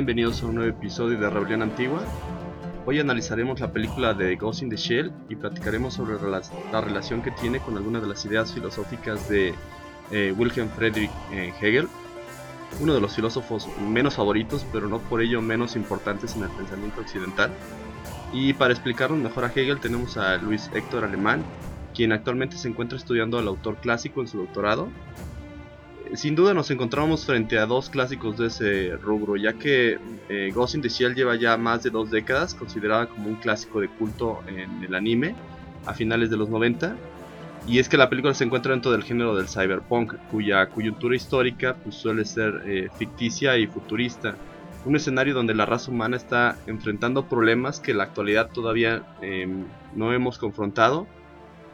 [0.00, 2.00] Bienvenidos a un nuevo episodio de Rebelión Antigua.
[2.86, 7.30] Hoy analizaremos la película de Ghost in the Shell y platicaremos sobre la, relación que
[7.32, 9.52] tiene con algunas de las ideas filosóficas de
[10.10, 11.86] eh, Wilhelm Friedrich eh, Hegel,
[12.80, 17.02] uno de los filósofos menos favoritos, pero no por ello menos importantes en el pensamiento
[17.02, 17.50] occidental.
[18.32, 21.42] Y para explicarnos mejor a Hegel tenemos a Luis Héctor Alemán,
[21.94, 24.88] quien actualmente se encuentra estudiando al autor clásico en su doctorado
[26.14, 30.74] sin duda nos encontramos frente a dos clásicos de ese rubro, ya que eh, Ghost
[30.74, 34.40] in the Shell lleva ya más de dos décadas, considerada como un clásico de culto
[34.46, 35.34] en el anime
[35.86, 36.96] a finales de los 90.
[37.66, 41.76] Y es que la película se encuentra dentro del género del cyberpunk, cuya coyuntura histórica
[41.76, 44.34] pues, suele ser eh, ficticia y futurista.
[44.86, 49.64] Un escenario donde la raza humana está enfrentando problemas que en la actualidad todavía em,
[49.94, 51.06] no hemos confrontado,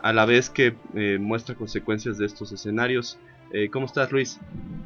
[0.02, 3.18] a la vez que eh, muestra consecuencias de estos escenarios.
[3.52, 4.38] Eh, ¿Cómo estás, Luis?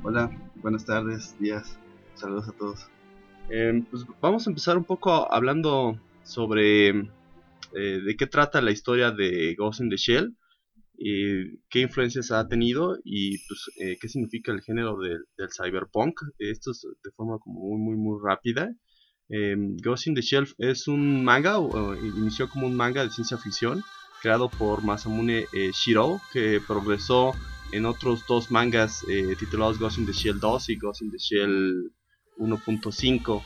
[0.02, 1.78] Hola, buenas tardes, días,
[2.14, 2.88] saludos a todos.
[3.48, 9.10] Em, pues vamos a empezar un poco hablando sobre eh, de qué trata la historia
[9.10, 10.36] de Ghost in the Shell,
[11.02, 16.20] y qué influencias ha tenido y pues, eh, qué significa el género del cyberpunk.
[16.38, 18.70] Esto es de forma como muy, muy, muy rápida.
[19.30, 23.38] Em, Ghost in the Shell es un manga, o, inició como un manga de ciencia
[23.38, 23.82] ficción
[24.20, 27.34] creado por Masamune Shiro, que progresó
[27.72, 31.18] en otros dos mangas eh, titulados Ghost in the Shell 2 y Ghost in the
[31.18, 31.92] Shell
[32.38, 33.42] 1.5.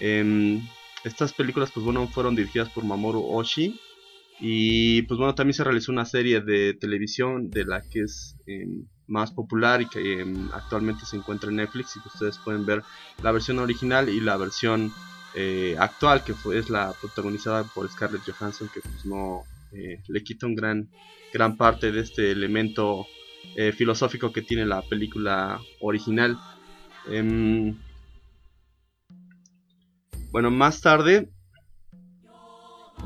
[0.00, 0.66] Em,
[1.04, 3.80] estas películas pues bueno fueron dirigidas por Mamoru Oshii
[4.40, 8.86] y pues bueno también se realizó una serie de televisión de la que es em,
[9.06, 12.82] más popular y que em, actualmente se encuentra en Netflix y que ustedes pueden ver
[13.22, 14.92] la versión original y la versión
[15.34, 20.22] eh, actual que fue, es la protagonizada por Scarlett Johansson que pues no eh, le
[20.22, 20.88] quita un gran
[21.32, 23.06] gran parte de este elemento
[23.56, 26.38] eh, filosófico que tiene la película original.
[27.10, 27.76] Em,
[30.30, 31.30] bueno, más tarde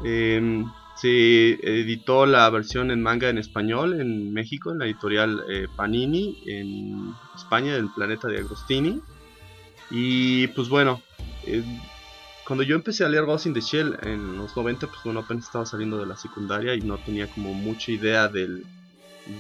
[0.05, 0.65] em,
[0.97, 6.43] se editó la versión en manga en español en México, en la editorial eh, Panini,
[6.47, 9.01] en España, del planeta de Agostini.
[9.91, 11.03] Y pues bueno,
[12.47, 15.45] cuando yo empecé a leer Ghost in the Shell en los 90, pues bueno, apenas
[15.45, 18.65] estaba saliendo de la secundaria y no tenía como mucha idea del,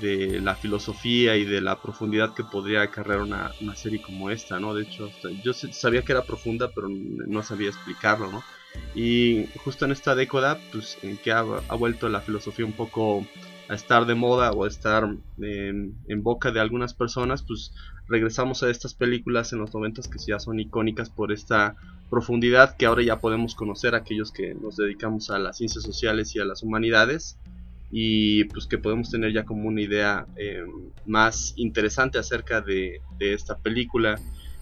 [0.01, 4.75] de la filosofía y de la profundidad que podría acarrear una, serie como esta, ¿no?
[4.75, 5.11] De hecho,
[5.43, 8.43] yo sabía que era profunda, pero no sabía explicarlo, ¿no?
[8.95, 13.27] Y justo en esta década, pues, en que ha, vuelto la filosofía un poco
[13.69, 15.09] a estar de moda o a estar
[15.39, 17.73] en, boca de algunas personas, pues
[18.13, 21.77] regresamos a estas películas en los 90 que ya son icónicas por esta
[22.11, 26.39] profundidad que ahora ya podemos conocer aquellos que nos dedicamos a las ciencias sociales y
[26.39, 27.39] a las humanidades
[27.91, 30.63] y pues que podemos tener ya como una idea eh,
[31.07, 34.19] más interesante acerca de, esta película.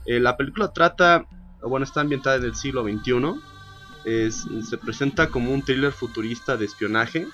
[0.07, 1.27] Eh, la película trata,
[1.63, 3.41] bueno, está ambientada en el siglo XXI,
[4.05, 7.27] es, se presenta como un thriller futurista de espionaje.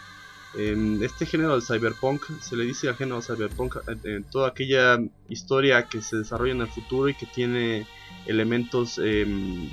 [0.58, 5.82] En este género del cyberpunk se le dice al género cyberpunk en toda aquella historia
[5.82, 7.86] que se desarrolla en el futuro y que tiene
[8.26, 9.70] elementos em,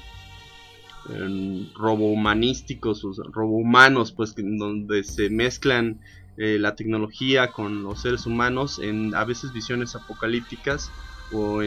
[1.76, 6.00] robohumanísticos, robohumanos, pues donde se mezclan
[6.38, 10.92] eh, la tecnología con los seres humanos en a veces visiones apocalípticas
[11.32, 11.62] o,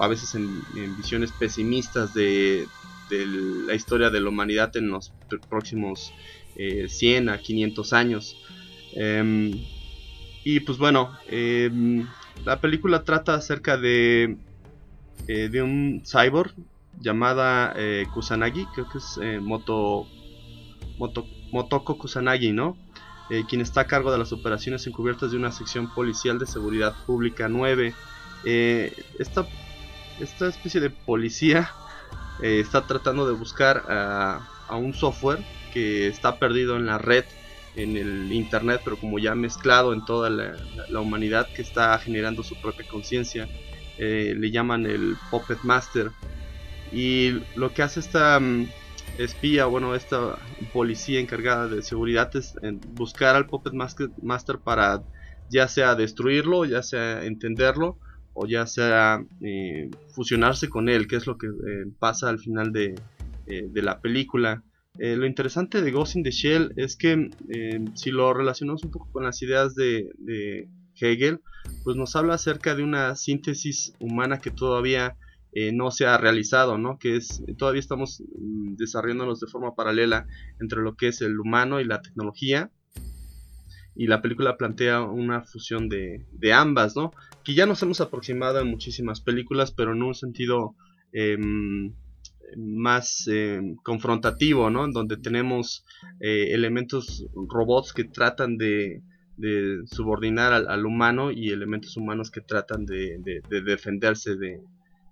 [0.00, 0.64] a veces en,
[0.96, 2.66] visiones pesimistas de,
[3.10, 5.12] la historia de la humanidad en los
[5.48, 6.12] próximos
[6.56, 8.36] 100 eh, a 500 años.
[8.94, 9.52] Em,
[10.44, 12.06] y pues bueno, em,
[12.44, 14.36] la película trata acerca de,
[15.26, 16.52] eh, de un cyborg
[17.00, 20.06] llamada eh, Kusanagi, creo que es eh, Moto,
[21.50, 22.76] Motoko Kusanagi, ¿no?
[23.48, 27.48] Quien está a cargo de las operaciones encubiertas de una sección policial de seguridad pública
[27.48, 27.94] 9.
[28.44, 29.46] esta,
[30.20, 31.70] esta especie de policía
[32.42, 35.42] está tratando de buscar a, un software
[35.74, 37.24] que está perdido en la red,
[37.76, 42.54] en el internet, pero como ya mezclado en toda la, humanidad que está generando su
[42.60, 43.48] propia conciencia.
[43.98, 46.10] le llaman el Puppet Master
[46.92, 48.68] Y lo que hace esta mm,
[49.18, 50.38] espía, bueno, esta
[50.72, 52.54] policía encargada de seguridad es
[52.94, 55.02] buscar al Puppet Master para
[55.50, 57.98] ya sea destruirlo, ya sea entenderlo,
[58.34, 62.72] o ya sea eh, fusionarse con él, que es lo que eh, pasa al final
[62.72, 62.94] de,
[63.46, 64.62] eh, la película.
[64.98, 67.30] Lo interesante de Ghost in the Shell es que
[67.94, 71.40] si lo relacionamos un poco con las ideas de, de, Hegel,
[71.82, 75.16] pues nos habla acerca de una síntesis humana que todavía
[75.72, 76.98] no se ha realizado, ¿no?
[76.98, 80.26] que es todavía estamos mm, desarrollándonos de forma paralela
[80.60, 82.70] entre lo que es el humano y la tecnología
[83.94, 87.12] y la película plantea una fusión de, ambas, ¿no?
[87.44, 90.74] Que ya nos hemos aproximado en muchísimas películas, pero en un sentido
[91.12, 91.94] em,
[92.56, 94.86] más em, confrontativo, ¿no?
[94.90, 95.84] Donde tenemos
[96.20, 99.02] eh, elementos robots que tratan de,
[99.86, 103.18] subordinar al, humano y elementos humanos que tratan de
[103.48, 104.60] defenderse de,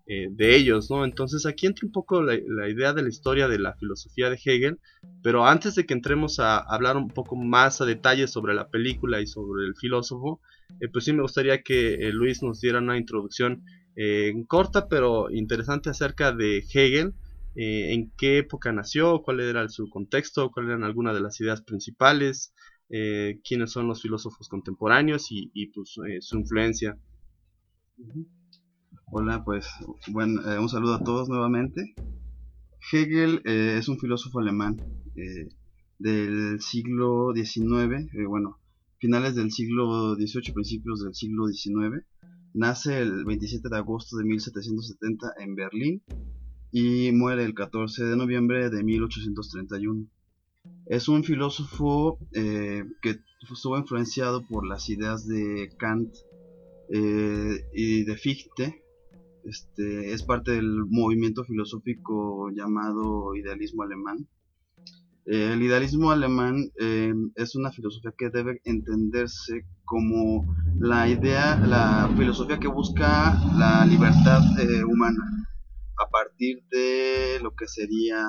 [0.04, 1.04] eh, de ellos, ¿no?
[1.04, 2.34] Entonces aquí entra un poco la,
[2.68, 4.80] idea de la historia de la filosofía de Hegel,
[5.22, 9.20] pero antes de que entremos a hablar un poco más a detalle sobre la película
[9.20, 10.40] y sobre el filósofo,
[10.80, 13.62] eh, pues sí me gustaría que eh, Luis nos diera una introducción
[14.46, 17.14] corta pero interesante acerca de Hegel,
[17.54, 22.54] en qué época nació, cuál era su contexto, cuáles eran algunas de las ideas principales,
[22.88, 26.98] quiénes son los filósofos contemporáneos y, pues su influencia.
[29.14, 29.68] Hola, pues
[30.08, 31.94] bueno, eh, un saludo a todos nuevamente.
[32.90, 34.76] Hegel eh, es un filósofo alemán
[35.16, 35.50] eh,
[35.98, 38.58] del siglo XIX, bueno,
[38.96, 42.06] finales del siglo XVIII, principios del siglo XIX.
[42.54, 46.02] Nace el 27 de agosto de 1770 en Berlín
[46.70, 50.06] y muere el 14 de noviembre de 1831.
[50.86, 53.20] Es un filósofo que
[53.50, 56.14] estuvo influenciado por las ideas de Kant
[56.88, 58.82] y de Fichte,
[59.44, 64.28] este, es parte del movimiento filosófico llamado idealismo alemán.
[65.26, 70.44] Eh, el idealismo alemán eh, es una filosofía que debe entenderse como
[70.78, 75.22] la idea, la filosofía que busca la libertad eh, humana
[76.04, 78.24] a partir de lo que sería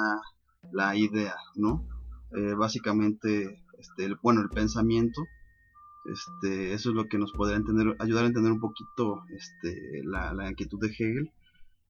[0.72, 1.88] la idea, ¿no?
[2.58, 5.22] básicamente, este, bueno, el pensamiento
[6.06, 10.50] este, eso es lo que nos podrá entender, ayudar a entender un poquito este, la,
[10.50, 11.32] inquietud de Hegel.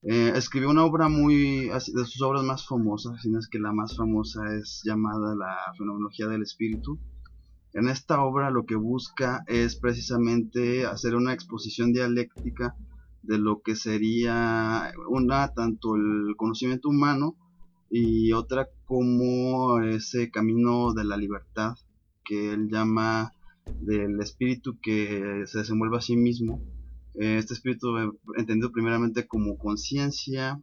[0.06, 3.72] Eh, escribió una obra muy, de sus obras más famosas, si no es que la
[3.72, 7.00] más famosa es llamada La Fenomenología del Espíritu.
[7.74, 12.76] En esta obra lo que busca es precisamente hacer una exposición dialéctica
[13.22, 17.36] de lo que sería una, tanto el conocimiento humano
[17.90, 21.76] y otra como ese camino de la libertad
[22.26, 23.32] que él llama
[23.80, 26.62] del espíritu que se desenvuelve a sí mismo.
[27.16, 30.60] Eh, este espíritu eh, entendido primeramente como conciencia,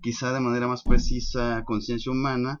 [0.00, 2.58] quizá de manera más precisa conciencia humana,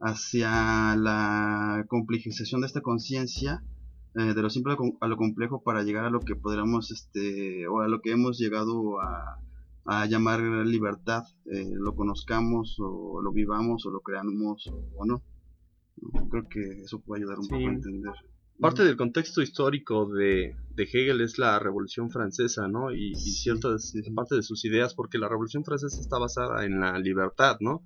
[0.00, 3.62] hacia la complejización de esta conciencia,
[4.14, 7.80] eh, de lo simple a lo complejo para llegar a lo que podríamos, este, o
[7.80, 9.38] a lo que hemos llegado a,
[10.08, 15.20] llamar libertad, lo conozcamos o lo vivamos o lo creamos o, no.
[16.30, 18.12] Creo que eso puede ayudar un poco a entender
[18.60, 22.92] parte del contexto histórico de, Hegel es la Revolución Francesa, ¿no?
[22.92, 27.56] Y, ciertas parte de sus ideas, porque la Revolución Francesa está basada en la libertad,
[27.60, 27.82] ¿no?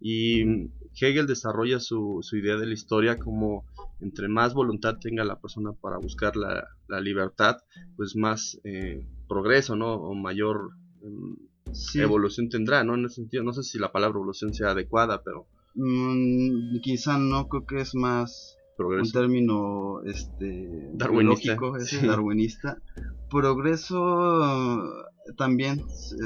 [0.00, 0.70] Y
[1.00, 3.64] Hegel desarrolla su, idea de la historia como
[4.00, 6.68] entre más voluntad tenga la persona para buscar la,
[7.00, 7.56] libertad,
[7.96, 9.94] pues más eh, progreso, ¿no?
[9.94, 10.70] O mayor
[11.02, 11.36] em,
[11.94, 12.94] evolución tendrá, ¿no?
[12.94, 15.46] En ese sentido, no sé si la palabra evolución sea adecuada, pero...
[15.74, 21.56] Mm, quizá no, creo que es más un término este darwinista,
[22.06, 22.78] darwinista.
[23.28, 24.82] Progreso
[25.36, 25.84] también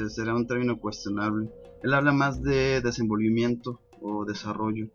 [0.09, 1.49] será un término cuestionable.
[1.81, 4.87] Él habla más de desenvolvimiento o desarrollo.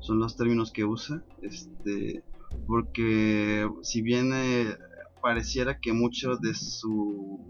[0.00, 2.22] Son los términos que usa, este,
[2.66, 4.76] porque si bien eh,
[5.22, 7.40] pareciera que mucho de su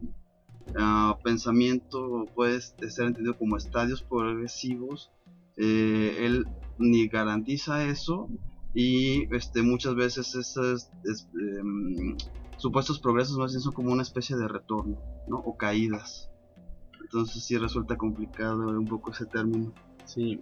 [0.79, 5.11] ah, pensamiento puede ser entendido como estadios progresivos,
[5.57, 6.47] eh, él
[6.79, 8.29] ni garantiza eso
[8.79, 12.15] y este, muchas veces esos em,
[12.59, 15.39] supuestos progresos más bien son como una especie de retorno, ¿no?
[15.39, 16.31] O caídas.
[17.01, 19.73] Entonces sí resulta complicado un poco ese término.
[20.05, 20.39] Sí,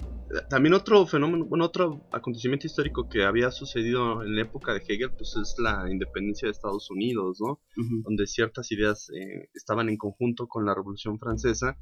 [0.50, 5.12] también otro fenómeno, bueno, otro acontecimiento histórico que había sucedido en la época de Hegel,
[5.12, 7.60] pues es la independencia de Estados Unidos, ¿no?
[8.02, 11.78] Donde ciertas ideas eh, estaban en conjunto con la Revolución Francesa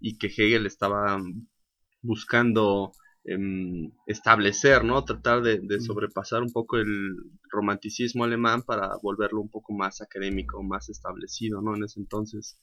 [0.00, 1.20] y que Hegel estaba
[2.00, 2.92] buscando
[3.28, 5.02] Em, establecer, ¿no?
[5.04, 7.16] Tratar de, sobrepasar un poco el
[7.50, 11.74] romanticismo alemán para volverlo un poco más académico, más establecido, ¿no?
[11.74, 12.56] En ese entonces.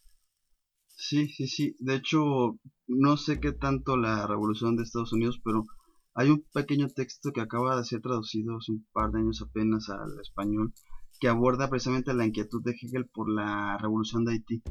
[0.87, 1.75] Sí, sí, sí.
[1.79, 5.65] De hecho, no sé qué tanto la revolución de Estados Unidos, pero
[6.13, 9.89] hay un pequeño texto que acaba de ser traducido hace un par de años apenas
[9.89, 10.73] al español
[11.19, 14.63] que aborda precisamente la inquietud de Hegel por la revolución de Haití.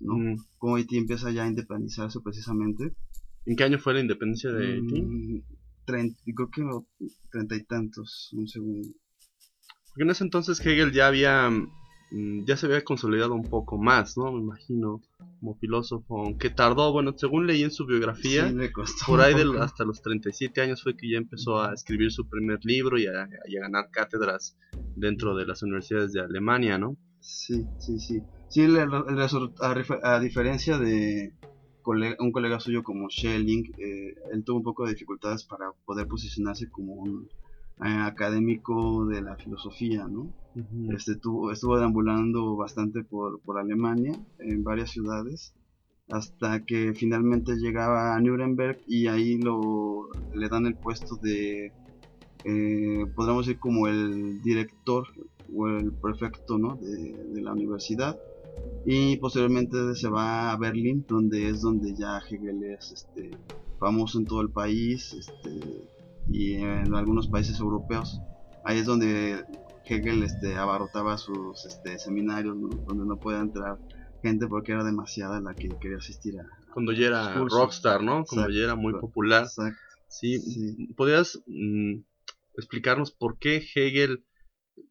[0.00, 0.14] ¿no?
[0.14, 0.36] Mm.
[0.56, 2.94] Cómo Haití empieza ya a independizarse precisamente.
[3.48, 5.00] ¿En qué año fue la independencia de Haití?
[5.02, 5.40] Mm,
[5.86, 6.86] trein- creo que no,
[7.30, 8.88] treinta y tantos, un segundo.
[9.88, 14.18] Porque en ese entonces Hegel ya había mm, ya se había consolidado un poco más,
[14.18, 14.30] ¿no?
[14.32, 15.00] Me imagino,
[15.40, 18.54] como filósofo, aunque tardó, bueno, según leí en su biografía, Sí,
[19.06, 22.98] por ahí hasta los 37 años fue que ya empezó a escribir su primer libro
[22.98, 23.28] y a,
[23.60, 24.58] ganar cátedras
[24.94, 26.98] dentro de las universidades de Alemania, ¿no?
[27.20, 28.20] Sí, sí, sí.
[28.50, 31.32] Sí, el- el resur- a, refer- a diferencia de
[32.18, 36.68] un colega suyo como Schelling, eh, él tuvo un poco de dificultades para poder posicionarse
[36.70, 37.28] como un
[37.84, 40.32] eh, académico de la filosofía, ¿no?
[40.54, 40.92] Ujú.
[40.96, 45.54] Este tuvo, estuvo deambulando bastante por, por Alemania, en varias ciudades,
[46.10, 51.72] hasta que finalmente llegaba a Nuremberg y ahí lo, le dan el puesto de,
[52.44, 55.06] eh, podríamos decir, como el director
[55.54, 56.76] o el prefecto ¿no?
[56.76, 58.18] de, de la universidad.
[58.84, 63.30] Y posteriormente se va a Berlín, donde es donde ya Hegel es este,
[63.78, 65.60] famoso en todo el país este,
[66.30, 68.20] y en algunos países europeos.
[68.64, 69.44] Ahí es donde
[69.84, 72.68] Hegel este, abarrotaba sus este, seminarios, ¿no?
[72.86, 73.78] donde no podía entrar
[74.22, 76.46] gente porque era demasiada la que quería asistir a.
[76.72, 78.24] Cuando ya era rockstar, ¿no?
[78.24, 78.52] Cuando Exacto.
[78.52, 79.44] ya era muy popular.
[79.44, 79.78] Exacto.
[80.08, 80.88] Sí, Sí.
[80.96, 82.00] ¿podrías mm,
[82.54, 84.24] explicarnos por qué Hegel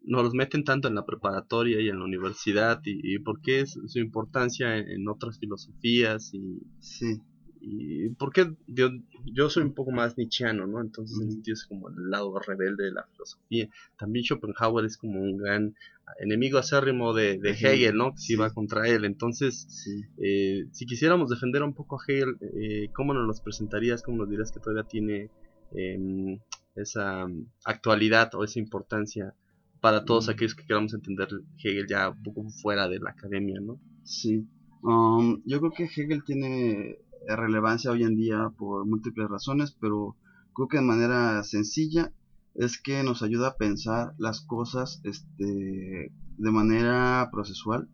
[0.04, 3.62] nos los meten tanto en la preparatoria y en la universidad y, y por qué
[3.62, 7.20] es su importancia en, en otras filosofías y, Sí,
[7.60, 8.90] y por qué yo,
[9.26, 10.80] yo soy un poco más nietzscheano, ¿no?
[10.80, 13.68] Entonces sentido es como el lado rebelde de la filosofía.
[13.98, 15.76] También Schopenhauer es como un gran
[16.20, 17.50] enemigo acérrimo de, de.
[17.52, 18.12] Hegel, ¿no?
[18.14, 18.34] Que se Sí.
[18.34, 19.04] iba contra él.
[19.06, 20.02] Entonces, sí.
[20.18, 24.02] eh, si quisiéramos defender un poco a Hegel, eh, ¿cómo nos los presentarías?
[24.04, 25.30] ¿Cómo nos dirías que todavía tiene
[25.72, 26.40] em,
[26.76, 29.34] esa mm, actualidad o esa importancia
[29.82, 31.28] para todos aquellos que queramos entender
[31.64, 33.80] Hegel ya un poco fuera de la academia, ¿no?
[34.04, 34.48] Sí.
[34.82, 40.16] Um, yo creo que Hegel tiene relevancia hoy en día por múltiples razones, pero
[40.54, 42.12] creo que de manera sencilla
[42.56, 47.88] es que nos ayuda a pensar las cosas este, de manera procesual.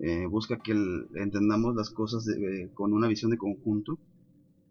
[0.00, 3.98] Eh, busca que el- entendamos las cosas de- con una visión de conjunto,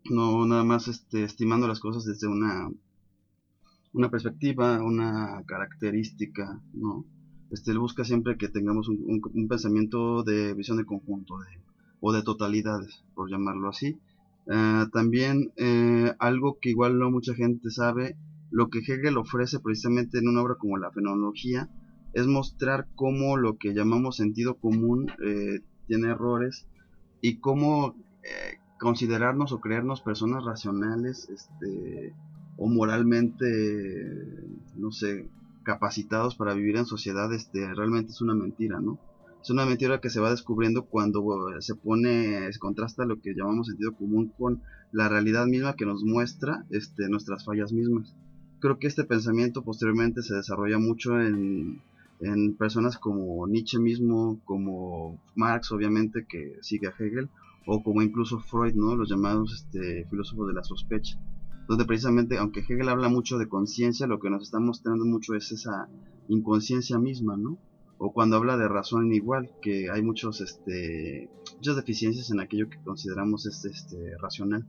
[0.09, 2.69] no nada más este, estimando las cosas desde una,
[3.93, 7.05] una perspectiva, una característica, ¿no?
[7.53, 11.35] este, él busca siempre que tengamos un, pensamiento de visión de conjunto
[12.01, 13.99] o de totalidades, por llamarlo así.
[14.47, 18.17] Eh, también eh, algo que igual no mucha gente sabe,
[18.49, 21.69] lo que Hegel ofrece precisamente en una obra como la fenomenología,
[22.13, 26.67] es mostrar cómo lo que llamamos sentido común eh, tiene errores
[27.21, 27.95] y cómo
[28.79, 32.13] considerarnos o creernos personas racionales este,
[32.57, 33.45] o moralmente,
[34.75, 35.27] no sé,
[35.63, 38.99] capacitados para vivir en sociedad, este, realmente es una mentira, ¿no?
[39.41, 43.33] Es una mentira que se va descubriendo cuando eh, se pone, se contrasta lo que
[43.33, 48.15] llamamos sentido común con la realidad misma que nos muestra este, nuestras fallas mismas.
[48.59, 51.81] Creo que este pensamiento posteriormente se desarrolla mucho en,
[52.21, 57.29] en personas como Nietzsche mismo, como Marx, obviamente, que sigue a Hegel,
[57.65, 58.95] o como incluso Freud, ¿no?
[58.95, 61.19] Los llamados este, filósofos de la sospecha
[61.73, 65.51] donde precisamente, aunque Hegel habla mucho de conciencia, lo que nos está mostrando mucho es
[65.51, 65.89] esa
[66.27, 67.57] inconsciencia misma, ¿no?
[67.97, 72.77] O cuando habla de razón igual, que hay muchos, este, muchas deficiencias en aquello que
[72.83, 74.67] consideramos este, este, racional.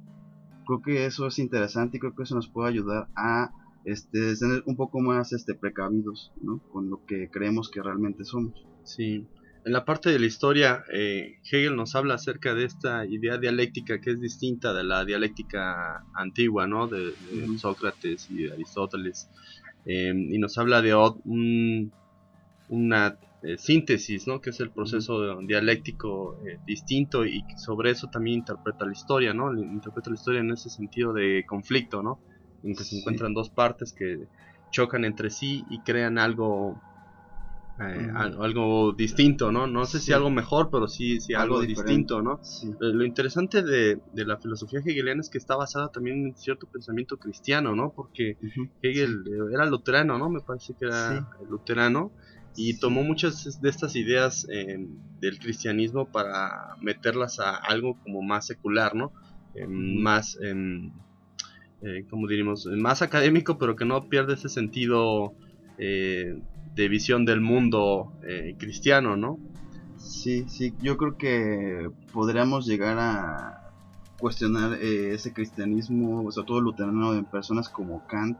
[0.66, 3.50] Creo que eso es interesante y creo que eso nos puede ayudar a
[3.84, 6.58] este, tener un poco más este, precavidos, ¿no?
[6.72, 8.66] Con lo que creemos que realmente somos.
[8.84, 9.26] Sí.
[9.64, 13.98] En la parte de la historia, eh, Hegel nos habla acerca de esta idea dialéctica
[14.00, 16.86] que es distinta de la dialéctica antigua, ¿no?
[16.88, 17.14] De.
[17.56, 19.30] Sócrates y de Aristóteles.
[19.86, 20.94] Eh, y nos habla de
[21.24, 21.94] un-
[22.68, 24.40] una eh, síntesis, ¿no?
[24.40, 29.52] Que es el proceso dialéctico eh, distinto y sobre eso también interpreta la historia, ¿no?
[29.58, 32.22] Interpreta la historia en ese sentido de conflicto, ¿no?
[32.62, 34.28] En que se encuentran dos partes que
[34.70, 36.82] chocan entre sí y crean algo
[37.80, 39.66] eh, algo distinto, ¿no?
[39.66, 40.12] No sé si Sí.
[40.12, 42.38] algo mejor, pero sí, sí algo, distinto, ¿no?
[42.42, 42.68] Sí.
[42.68, 46.68] Eh, Lo interesante de, de la filosofía hegeliana es que está basada también en cierto
[46.68, 47.92] pensamiento cristiano, ¿no?
[47.94, 48.36] Porque.
[48.80, 50.30] Hegel eh, era luterano, ¿no?
[50.30, 52.12] Me parece que era luterano
[52.56, 54.76] y tomó muchas de estas ideas eh,
[55.20, 59.12] del cristianismo para meterlas a algo como más secular, ¿no?
[59.54, 60.92] Eh, Más, em,
[62.08, 65.34] como diríamos, más académico, pero que no pierde ese sentido
[65.78, 66.32] eh,
[66.74, 69.38] de visión del mundo eh, cristiano, ¿no?
[69.98, 73.60] Sí, sí, yo creo que podríamos llegar a
[74.18, 78.38] cuestionar eh, ese cristianismo, sobre todo luterano, en personas como Kant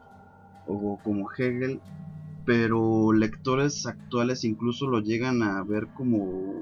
[0.67, 1.79] o como Hegel,
[2.45, 6.53] pero lectores actuales incluso lo llegan a ver como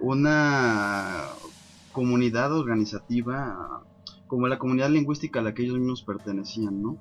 [0.00, 1.24] una
[1.92, 3.82] comunidad organizativa,
[4.26, 6.96] como la comunidad lingüística a la que ellos mismos pertenecían, ¿no?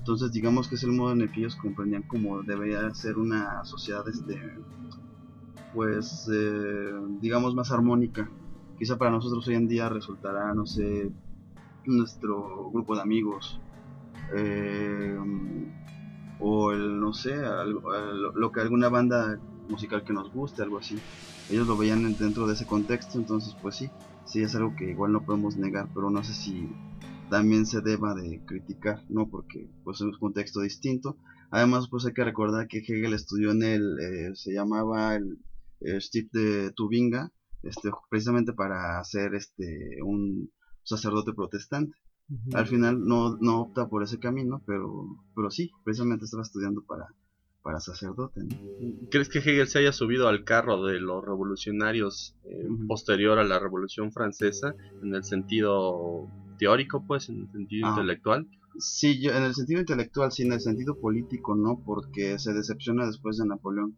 [0.00, 3.62] Entonces digamos que es el modo en el que ellos comprendían cómo debería ser una
[3.64, 4.40] sociedad, este,
[5.74, 6.90] pues, eh,
[7.20, 8.28] digamos más armónica.
[8.78, 11.12] Quizá para nosotros hoy en día resultará, no sé,
[11.84, 13.60] nuestro grupo de amigos,
[14.34, 15.18] eh,
[16.38, 19.38] o el, no sé, lo, que alguna banda
[19.68, 20.96] musical que nos guste, algo así.
[21.50, 23.90] Ellos lo veían dentro de ese contexto, entonces pues sí,
[24.24, 26.70] sí es algo que igual no podemos negar, pero no sé si
[27.30, 29.28] también se deba de criticar, ¿no?
[29.30, 31.16] Porque pues es un contexto distinto.
[31.50, 35.38] Además pues hay que recordar que Hegel estudió en el, eh, se llamaba el,
[35.80, 37.32] el de Tubinga,
[37.62, 40.50] este, precisamente para ser este, un
[40.82, 41.96] sacerdote protestante.
[42.52, 47.08] Al final no, no opta por ese camino, pero, pero sí, precisamente estaba estudiando para,
[47.62, 48.42] para sacerdote.
[49.10, 53.58] ¿Crees que Hegel se haya subido al carro de los revolucionarios eh, posterior a la
[53.58, 56.28] Revolución Francesa en el sentido
[56.60, 57.90] teórico, pues, en el sentido ah.
[57.90, 58.46] intelectual?
[58.78, 63.06] Sí, yo, en el sentido intelectual, sí, en el sentido político, no, porque se decepciona
[63.06, 63.96] después de Napoleón.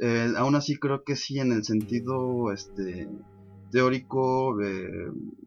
[0.00, 3.08] Eh, aún así creo que sí, en el sentido este,
[3.70, 4.56] teórico,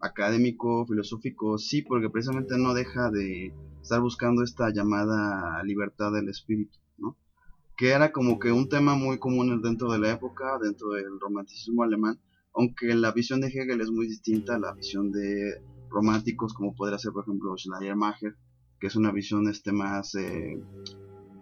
[0.02, 6.78] académico, filosófico, sí, porque precisamente no deja de estar buscando esta llamada libertad del espíritu,
[6.98, 7.18] ¿no?
[7.76, 11.84] Que era como que un tema muy común dentro de la época, dentro del romanticismo
[11.84, 12.20] alemán,
[12.54, 15.62] aunque la visión de Hegel es muy distinta a la visión de
[15.96, 18.36] románticos como podría ser por ejemplo Schleiermacher,
[18.80, 20.62] que es una visión este más eh,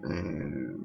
[0.10, 0.78] eh,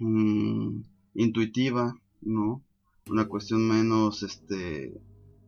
[0.00, 0.80] mm,
[1.14, 2.62] intuitiva, ¿no?
[3.08, 5.00] una cuestión menos este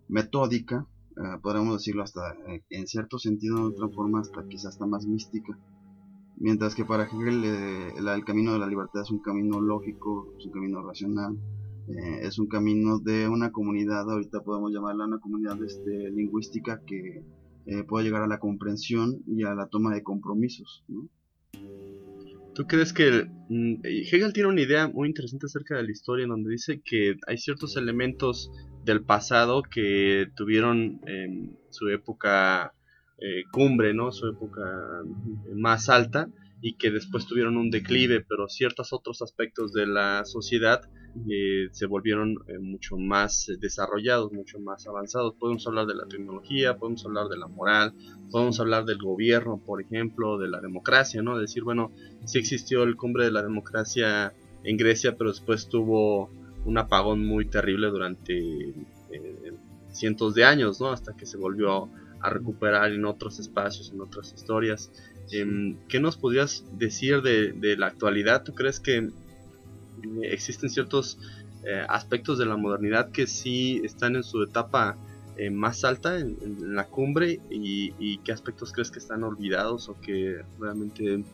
[0.09, 4.87] metódica, eh, podríamos decirlo hasta eh, en cierto sentido, de otra forma, hasta quizás hasta
[4.87, 5.59] más mística.
[6.37, 10.53] Mientras que para Hegel el camino de la libertad es un camino lógico, es un
[10.53, 11.37] camino racional,
[12.23, 17.23] es un camino de una comunidad, ahorita podemos llamarla una comunidad este, lingüística que
[17.87, 20.85] puede llegar a la comprensión y a la toma de compromisos.
[20.89, 21.09] ¿no?
[22.59, 26.31] ¿Tú crees que mm, Hegel tiene una idea muy interesante acerca de la historia en
[26.31, 28.51] donde dice que hay ciertos elementos
[28.85, 31.01] del pasado que tuvieron
[31.71, 32.75] su época
[33.21, 34.11] eh, cumbre, ¿no?
[34.11, 34.63] Su época
[35.55, 36.29] más alta
[36.61, 40.81] y que después tuvieron un declive, pero ciertos otros aspectos de la sociedad
[41.31, 45.35] eh, se volvieron eh, mucho más desarrollados, mucho más avanzados.
[45.35, 47.95] Podemos hablar de la tecnología, podemos hablar de la moral,
[48.31, 51.39] podemos hablar del gobierno, por ejemplo, de la democracia, ¿no?
[51.39, 51.93] Decir, bueno,
[52.25, 54.33] sí existió el cumbre de la democracia
[54.65, 56.31] en Grecia, pero después tuvo
[56.65, 58.75] un apagón muy terrible durante
[59.11, 59.53] eh,
[59.93, 60.91] cientos de años, ¿no?
[60.91, 61.89] Hasta que se volvió
[62.21, 64.91] a recuperar en otros espacios, en otras historias.
[65.31, 68.45] Em, ¿Qué nos podrías decir de, la actualidad?
[68.45, 69.11] ¿Tú crees que eh,
[70.23, 71.19] existen ciertos
[71.65, 74.97] eh, aspectos de la modernidad que sí están en su etapa
[75.37, 77.41] eh, más alta, en, la cumbre?
[77.51, 81.25] Y, qué aspectos crees que están olvidados o que realmente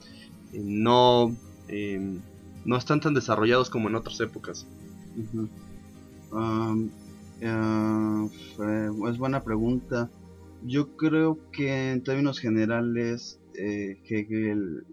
[0.53, 1.35] no,
[1.69, 2.21] em,
[2.65, 4.67] no están tan desarrollados como en otras épocas?
[7.41, 10.11] es buena pregunta.
[10.63, 14.85] Yo creo que en términos generales eh, Hegel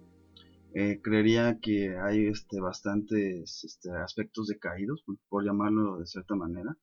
[0.74, 6.78] eh, creería que hay este, bastantes este, aspectos decaídos, por llamarlo de cierta manera.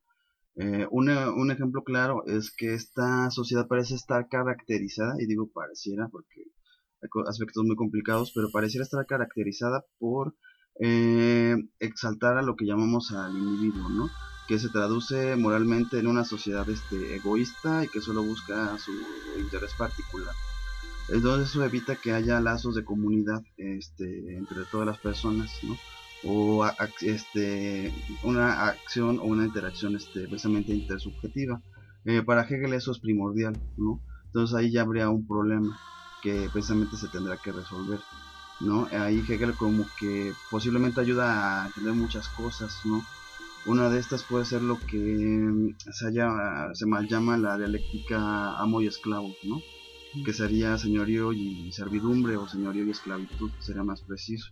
[0.55, 6.43] Eh, un ejemplo claro es que esta sociedad parece estar caracterizada, y digo pareciera porque
[7.01, 10.35] hay aspectos muy complicados, pero pareciera estar caracterizada por
[11.79, 14.09] exaltar a lo que llamamos al individuo, ¿no?
[14.49, 18.91] que se traduce moralmente en una sociedad este, egoísta y que solo busca su
[19.39, 20.33] interés particular.
[21.11, 25.77] Entonces eso evita que haya lazos de comunidad este, entre todas las personas, ¿no?
[26.23, 26.65] O
[27.01, 27.91] este,
[28.23, 31.61] una acción o una interacción este, precisamente intersubjetiva.
[32.05, 34.01] Eh, para Hegel eso es primordial, ¿no?
[34.25, 35.79] Entonces ahí ya habría un problema
[36.21, 37.99] que precisamente se tendrá que resolver,
[38.59, 38.87] ¿no?
[38.91, 43.03] Ahí Hegel como que posiblemente ayuda a entender muchas cosas, ¿no?
[43.65, 46.29] Una de estas puede ser lo que se, haya,
[46.73, 49.59] se mal llama la dialéctica amo y esclavo, ¿no?
[50.25, 54.51] Que sería señorío y servidumbre o señorío y esclavitud, sería más preciso.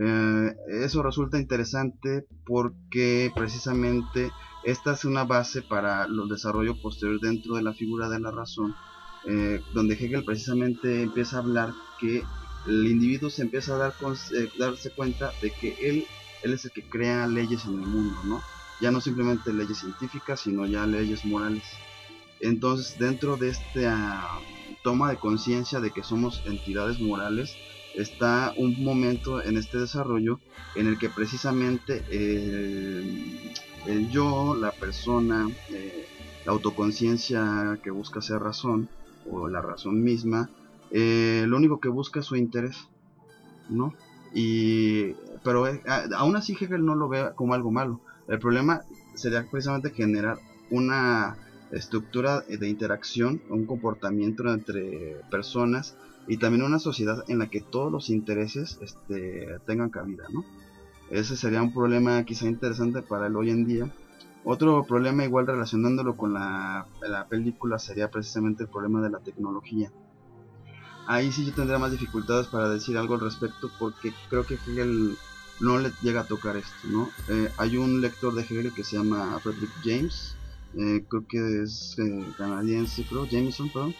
[0.00, 4.30] Eh, eso resulta interesante porque precisamente
[4.64, 8.74] esta es una base para el desarrollo posterior dentro de la figura de la razón,
[9.26, 12.22] eh, donde Hegel precisamente empieza a hablar que
[12.66, 13.94] el individuo se empieza a dar
[14.34, 16.04] eh, darse cuenta de que él,
[16.42, 18.40] él es el que crea leyes en el mundo, ¿no?
[18.80, 21.64] ya no simplemente leyes científicas, sino ya leyes morales.
[22.40, 24.28] Entonces, dentro de esta
[24.88, 27.54] toma de conciencia de que somos entidades morales,
[27.94, 30.40] está un momento en este desarrollo
[30.76, 36.08] en el que precisamente el, yo, la persona, eh,
[36.46, 38.88] la autoconciencia que busca ser razón,
[39.30, 40.48] o la razón misma,
[40.90, 42.88] eh, lo único que busca es su interés,
[43.68, 43.92] ¿no?
[44.32, 45.12] Y,
[45.44, 45.82] pero eh,
[46.16, 48.00] aún así Hegel no lo ve como algo malo.
[48.26, 48.80] El problema
[49.12, 50.38] sería precisamente generar
[50.70, 51.36] una
[51.72, 57.90] estructura de interacción, un comportamiento entre personas y también una sociedad en la que todos
[57.90, 60.44] los intereses este, tengan cabida, ¿no?
[61.10, 63.90] Ese sería un problema quizá interesante para el hoy en día.
[64.44, 69.90] Otro problema igual relacionándolo con la, la película sería precisamente el problema de la tecnología.
[71.06, 75.16] Ahí sí yo tendría más dificultades para decir algo al respecto porque creo que Hegel
[75.60, 77.08] no le llega a tocar esto, ¿no?
[77.28, 80.36] Eh, hay un lector de Hegel que se llama Frederick James,
[80.76, 83.94] eh, creo que es eh, canadiense, creo, Jameson, perdón.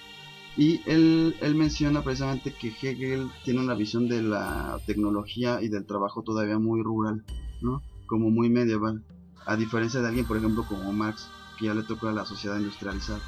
[0.57, 5.87] Y él, él menciona precisamente que Hegel tiene una visión de la tecnología y del
[5.87, 7.25] trabajo todavía muy rural,
[7.61, 7.83] ¿no?
[8.07, 9.05] Como muy medieval.
[9.47, 11.29] A diferencia de alguien, por ejemplo, como Marx,
[11.59, 13.21] que ya le toca a la sociedad industrializada.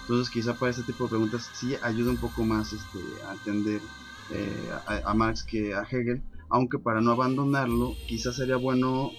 [0.00, 3.82] Entonces, quizá para este tipo de preguntas sí ayuda un poco más este, a entender
[4.30, 9.10] eh, a, a, Marx que a Hegel, aunque para no abandonarlo, quizás sería bueno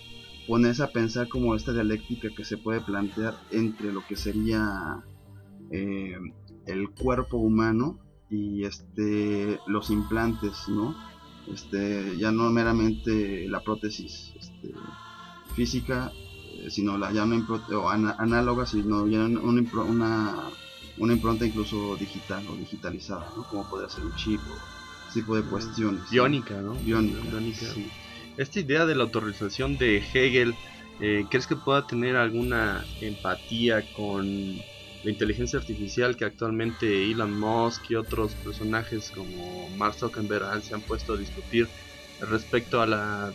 [0.49, 5.03] ponerse a pensar como esta dialéctica que se puede plantear entre lo que sería
[5.71, 6.17] eh,
[6.65, 7.99] el cuerpo humano
[8.31, 10.95] y este los implantes, ¿no?
[11.53, 14.73] Este, ya no meramente la prótesis este,
[15.55, 16.12] física,
[16.53, 20.49] eh, sino la ya una o análoga, sino ya una, una,
[20.97, 23.43] una, impronta incluso digital o digitalizada, ¿no?
[23.43, 26.09] Como podría ser un chip o ese tipo de cuestiones.
[26.09, 26.73] Biónica, ¿no?
[26.73, 27.19] Biónica.
[28.39, 30.56] Esta idea de la autorización de Hegel,
[31.02, 34.56] eh, ¿crees que pueda tener alguna empatía con
[35.04, 40.80] la inteligencia artificial que actualmente Elon Musk y otros personajes como Mark Zuckerberg se han
[40.80, 41.67] puesto a discutir
[42.30, 43.34] respecto a la,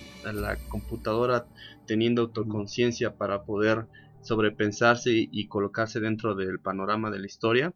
[0.70, 1.44] computadora
[1.86, 3.84] teniendo autoconciencia para poder
[4.22, 7.74] sobrepensarse y, colocarse dentro del panorama de la historia.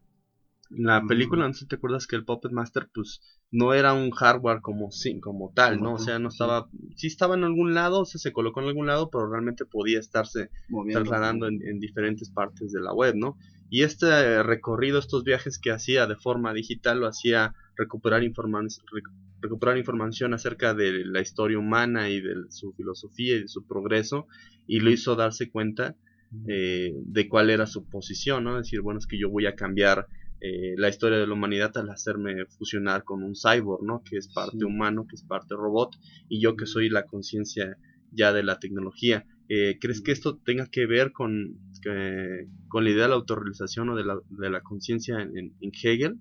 [0.69, 4.11] La película, no sé si te acuerdas que el Puppet Master, pues, no era un
[4.11, 5.95] hardware como, sí, como tal, ¿no?
[5.95, 8.87] O sea, no estaba, sí estaba en algún lado, o sea, se colocó en algún
[8.87, 10.49] lado, pero realmente podía estarse
[10.91, 13.37] trasladando en, en, diferentes partes de la web, ¿no?
[13.71, 18.21] Y este recorrido, estos viajes que hacía de forma digital, lo hacía recuperar,
[19.41, 24.27] recuperar información acerca de la historia humana y de su filosofía y de su progreso,
[24.67, 25.95] y lo hizo darse cuenta
[26.47, 28.57] eh, de cuál era su posición, ¿no?
[28.57, 30.07] decir, bueno, es que yo voy a cambiar
[30.41, 34.01] eh, la historia de la humanidad al hacerme fusionar con un cyborg, ¿no?
[34.03, 35.95] Que es parte humano, que es parte robot,
[36.29, 37.77] y yo que soy la conciencia
[38.11, 39.25] ya de la tecnología.
[39.49, 41.57] Eh, ¿Crees que esto tenga que ver con,
[42.67, 46.19] con la idea de la autorrealización o de la, de la conciencia en, Hegel?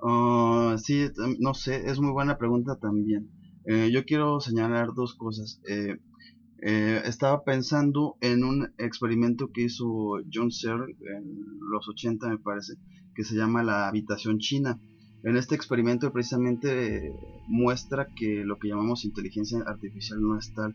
[0.00, 1.08] Uh, sí,
[1.40, 3.30] no sé, es muy buena pregunta también.
[3.64, 5.60] Eh, yo quiero señalar dos cosas.
[6.62, 12.74] Eh, estaba pensando en un experimento que hizo John Searle en los 80, me parece,
[13.16, 14.78] que se llama la habitación china.
[15.24, 17.12] En este experimento precisamente
[17.48, 20.74] muestra que lo que llamamos inteligencia artificial no es tal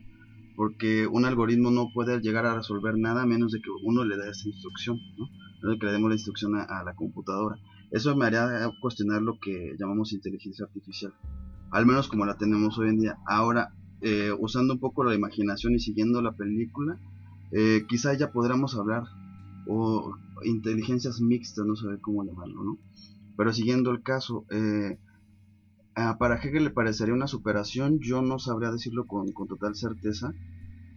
[0.56, 4.30] porque un algoritmo no puede llegar a resolver nada menos de que uno le dé
[4.30, 5.70] esa instrucción, ¿no?
[5.70, 7.56] de que le demos la instrucción a, la computadora.
[7.90, 11.12] Eso me haría cuestionar lo que llamamos inteligencia artificial,
[11.70, 13.18] al menos como la tenemos hoy en día.
[13.26, 16.98] Ahora, eh, usando un poco la imaginación y siguiendo la película,
[17.52, 19.04] eh, quizá ya podremos hablar,
[19.66, 22.78] o inteligencias mixtas, no sé cómo llamarlo, ¿no?
[23.36, 24.98] Pero siguiendo el caso, eh,
[26.18, 30.32] para Hegel le parecería una superación, yo no sabría decirlo con, total certeza,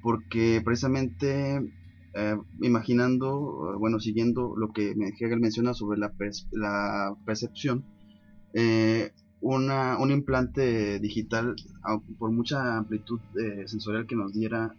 [0.01, 1.73] porque precisamente
[2.13, 6.13] eh, imaginando, eh, bueno, siguiendo lo que Hegel menciona sobre la,
[7.25, 7.83] percepción,
[8.53, 11.55] eh, una, un implante digital,
[12.17, 13.19] por mucha amplitud
[13.65, 14.73] sensorial que nos diera,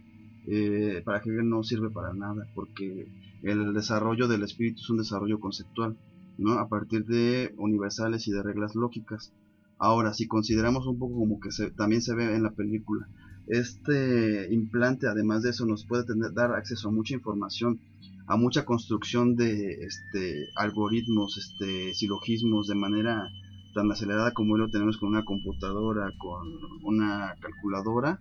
[1.05, 3.07] para Hegel no sirve para nada, porque
[3.43, 5.97] el desarrollo del espíritu es un desarrollo conceptual,
[6.37, 6.53] ¿no?
[6.53, 9.33] a partir de universales y de reglas lógicas.
[9.79, 13.07] Ahora, si consideramos un poco como que se, también se ve en la película,
[13.47, 17.79] este implante además de eso nos puede tener, dar acceso a mucha información,
[18.27, 23.29] a mucha construcción de este, algoritmos, este, silogismos de manera
[23.73, 26.47] tan acelerada como lo tenemos con una computadora, con
[26.83, 28.19] una calculadora,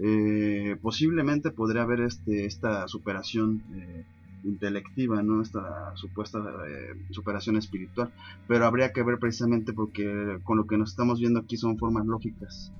[0.00, 4.04] eh, posiblemente podría haber este, esta superación eh,
[4.44, 5.42] intelectiva, ¿no?
[5.42, 8.12] Esta supuesta eh, superación espiritual.
[8.46, 12.06] Pero habría que ver precisamente porque con lo que nos estamos viendo aquí son formas
[12.06, 12.72] lógicas.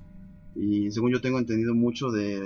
[0.55, 2.39] Y según yo tengo entendido, mucho de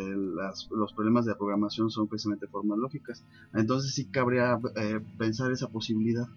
[0.71, 3.23] los problemas de programación son precisamente formas lógicas.
[3.53, 6.27] Entonces sí cabría eh, pensar esa posibilidad.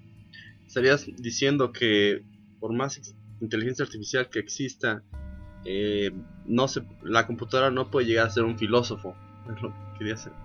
[0.66, 2.22] Estarías diciendo que
[2.60, 5.02] por más inteligencia artificial que exista,
[5.64, 6.12] eh,
[6.46, 9.14] no se, la computadora no puede llegar a ser un filósofo.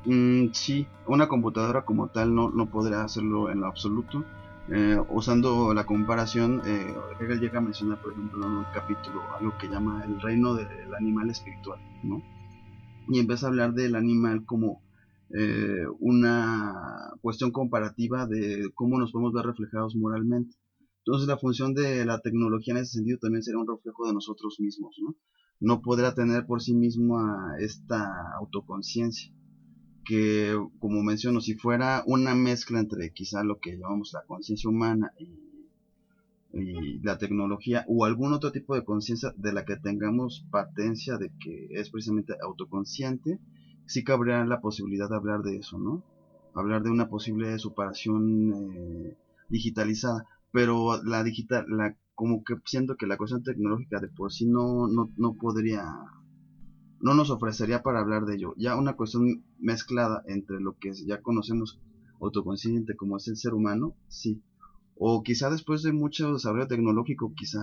[0.06, 4.24] Mm, sí, una computadora como tal no, no podría hacerlo en lo absoluto.
[4.70, 9.58] Eh, usando la comparación, eh, Hegel llega a mencionar, por ejemplo, en un capítulo algo
[9.58, 12.22] que llama el reino del animal espiritual, ¿no?
[13.08, 14.82] Y empieza a hablar del animal como
[15.30, 20.56] eh, una cuestión comparativa de cómo nos podemos ver reflejados moralmente.
[21.06, 24.58] Entonces la función de la tecnología en ese sentido también sería un reflejo de nosotros
[24.60, 25.16] mismos, ¿no?
[25.62, 29.34] No podrá tener por sí misma esta autoconciencia
[30.08, 35.12] que, como menciono, si fuera una mezcla entre quizá lo que llamamos la conciencia humana
[35.20, 35.46] y,
[37.04, 41.68] la tecnología o algún otro tipo de conciencia de la que tengamos patencia de que
[41.72, 43.40] es precisamente autoconsciente,
[43.86, 46.04] sí cabría la posibilidad de hablar de eso, ¿no?
[46.56, 49.18] Hablar de una posible superación eh,
[49.50, 54.48] digitalizada, pero la digital, la como que siento que la cuestión tecnológica de por sí
[54.48, 55.84] no, no, no podría
[57.00, 58.54] no nos ofrecería para hablar de ello.
[58.58, 61.80] Ya una cuestión mezclada entre lo que ya conocemos
[62.20, 64.42] autoconsciente como es el ser humano, sí.
[64.96, 67.60] O quizá después de mucho desarrollo tecnológico, quizá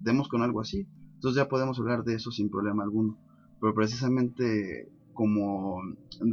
[0.00, 0.88] demos con algo así.
[1.14, 3.18] Entonces ya podemos hablar de eso sin problema alguno.
[3.60, 5.80] Pero precisamente como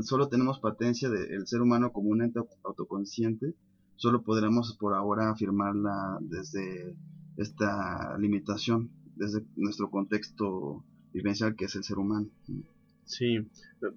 [0.01, 3.53] solo tenemos patencia del ser humano como un ente autoconsciente,
[3.95, 6.95] solo podremos por ahora afirmarla desde
[7.37, 12.27] esta limitación, desde nuestro contexto vivencial que es el ser humano.
[13.05, 13.39] Sí,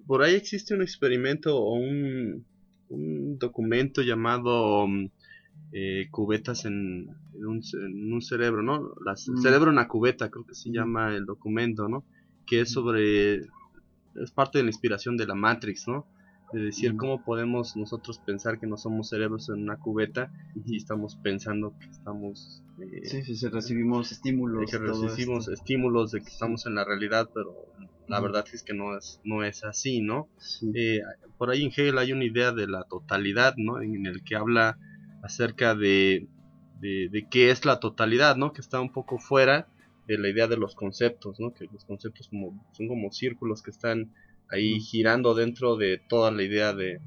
[0.07, 2.45] por ahí existe un experimento o un,
[2.89, 5.09] un documento llamado mm,
[5.71, 8.93] eh, cubetas en, un, en, un, cerebro, ¿no?
[9.05, 9.41] El mm.
[9.41, 12.05] cerebro en la cubeta, creo que se llama el documento, ¿no?
[12.45, 16.07] Que es sobre, es parte de la inspiración de la Matrix, ¿no?
[16.53, 20.31] De decir cómo podemos nosotros pensar que no somos cerebros en una cubeta
[20.65, 26.29] y estamos pensando que estamos eh, sí, sí, recibimos estímulos que recibimos estímulos de que
[26.29, 27.55] estamos en la realidad pero
[28.07, 30.29] la verdad es que no es no es así no
[30.75, 31.01] eh,
[31.37, 34.77] por ahí en Hegel hay una idea de la totalidad no en el que habla
[35.23, 36.27] acerca de,
[36.79, 39.67] de, de qué es la totalidad no que está un poco fuera
[40.07, 43.71] de la idea de los conceptos no que los conceptos como son como círculos que
[43.71, 44.11] están
[44.53, 46.99] ahí girando dentro de toda la idea de,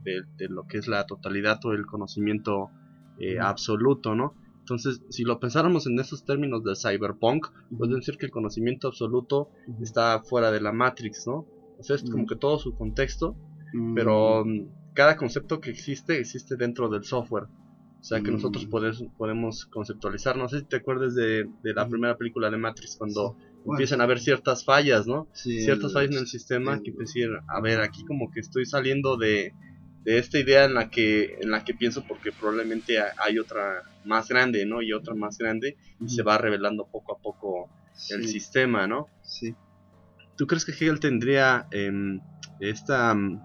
[0.48, 2.70] lo que es la totalidad o el conocimiento
[3.18, 4.35] eh, absoluto, ¿no?
[4.61, 7.46] Entonces, si lo pensáramos en esos términos de cyberpunk,
[7.78, 9.48] puede decir que el conocimiento absoluto
[9.80, 11.46] está fuera de la Matrix, ¿no?
[11.78, 13.37] O sea, es como que todo su contexto,
[13.94, 17.44] pero mm, cada concepto que existe existe dentro del software.
[17.44, 20.37] O sea, que nosotros podemos, podemos conceptualizar.
[20.37, 23.37] No sé si te acuerdas de, la primera película de Matrix, cuando
[23.68, 25.29] empiezan a haber ciertas fallas, ¿no?
[25.35, 29.52] ciertas fallas en el sistema que decir, a ver, aquí como que estoy saliendo de,
[30.05, 34.29] de esta idea en la que en la que pienso porque probablemente hay otra más
[34.29, 34.81] grande, ¿no?
[34.81, 37.68] Y otra más grande y se va revelando poco a poco
[38.11, 39.09] el sistema, ¿no?
[39.22, 39.55] Sí.
[40.37, 42.20] ¿Tú crees que Hegel tendría em,
[42.61, 43.40] esta em,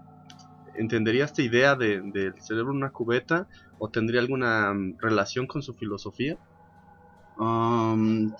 [0.76, 5.62] entendería esta idea de, del cerebro en una cubeta o tendría alguna em, relación con
[5.62, 6.38] su filosofía?
[7.38, 8.32] Um,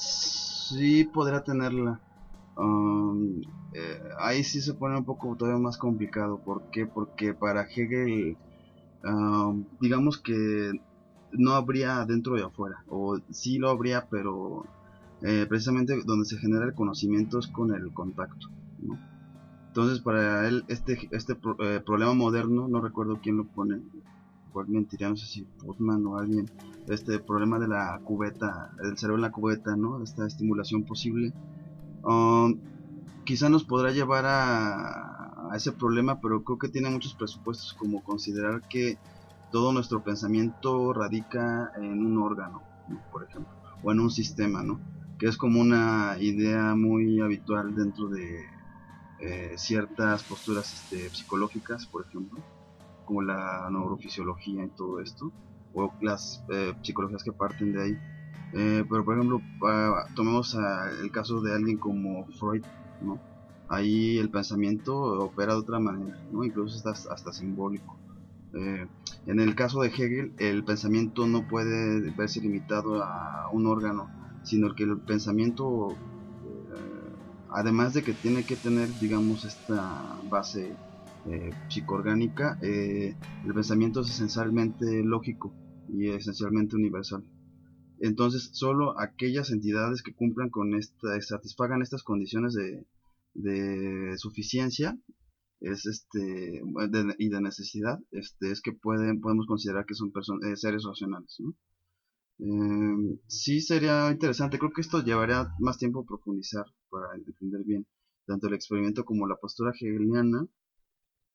[0.73, 2.01] sí podría tenerla.
[2.57, 3.41] Um,
[3.75, 6.39] eh, ahí sí se pone un poco todavía más complicado.
[6.45, 6.87] ¿Por qué?
[6.87, 8.37] Porque para Hegel,
[9.05, 10.73] um, digamos que
[11.33, 12.83] no habría dentro y afuera.
[12.89, 14.65] O sí lo habría, pero
[15.23, 18.49] eh, precisamente donde se genera el conocimiento es con el contacto.
[19.69, 23.81] Entonces para él este, este eh, problema moderno, no recuerdo quién lo pone,
[24.53, 26.49] cual mentiría, no sé si Putman o alguien,
[26.89, 30.03] este problema de la cubeta, el cerebro en la cubeta, ¿no?
[30.03, 31.33] Esta estimulación posible.
[32.05, 32.59] Um,
[33.25, 38.03] quizá nos podrá llevar a, a, ese problema, pero creo que tiene muchos presupuestos como
[38.03, 38.99] considerar que
[39.51, 42.63] todo nuestro pensamiento radica en un órgano,
[43.11, 44.81] por ejemplo, o en un sistema, ¿no?
[45.19, 48.41] Que es como una idea muy habitual dentro de
[49.21, 52.43] eh, ciertas posturas este, psicológicas, por ejemplo
[53.05, 55.33] como la neurofisiología y todo esto,
[55.75, 57.99] o las eh, psicologías que parten de ahí.
[58.55, 59.41] Eh, pero por ejemplo,
[60.15, 60.57] tomemos
[61.01, 62.65] el caso de alguien como Freud,
[63.01, 63.19] ¿no?
[63.69, 66.45] Ahí el pensamiento opera de otra manera, ¿no?
[66.45, 67.97] Incluso está hasta simbólico.
[68.55, 68.87] Eh,
[69.27, 74.11] en el caso de Hegel, el pensamiento no puede verse limitado a un órgano,
[74.43, 75.97] sino que el pensamiento,
[77.49, 80.77] además de que tiene que tener, digamos, esta base
[81.27, 85.55] eh, psicoorgánica, eh, el pensamiento es esencialmente lógico
[85.89, 87.25] y esencialmente universal.
[88.01, 92.85] Entonces, solo aquellas entidades que cumplan con esta, satisfagan estas condiciones de,
[93.35, 94.99] de suficiencia
[95.61, 96.63] es este
[97.19, 100.13] y de necesidad este es que pueden podemos considerar que son
[100.45, 101.55] eh, seres racionales ¿no?
[102.41, 107.87] eh, sí sería interesante creo que esto llevaría más tiempo a profundizar para entender bien
[108.27, 110.47] tanto el experimento como la postura hegeliana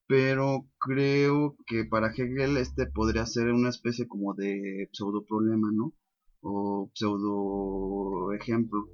[0.08, 5.94] pero creo que para Hegel este podría ser una especie como de pseudo problema no
[6.42, 8.88] o pseudo ejemplo.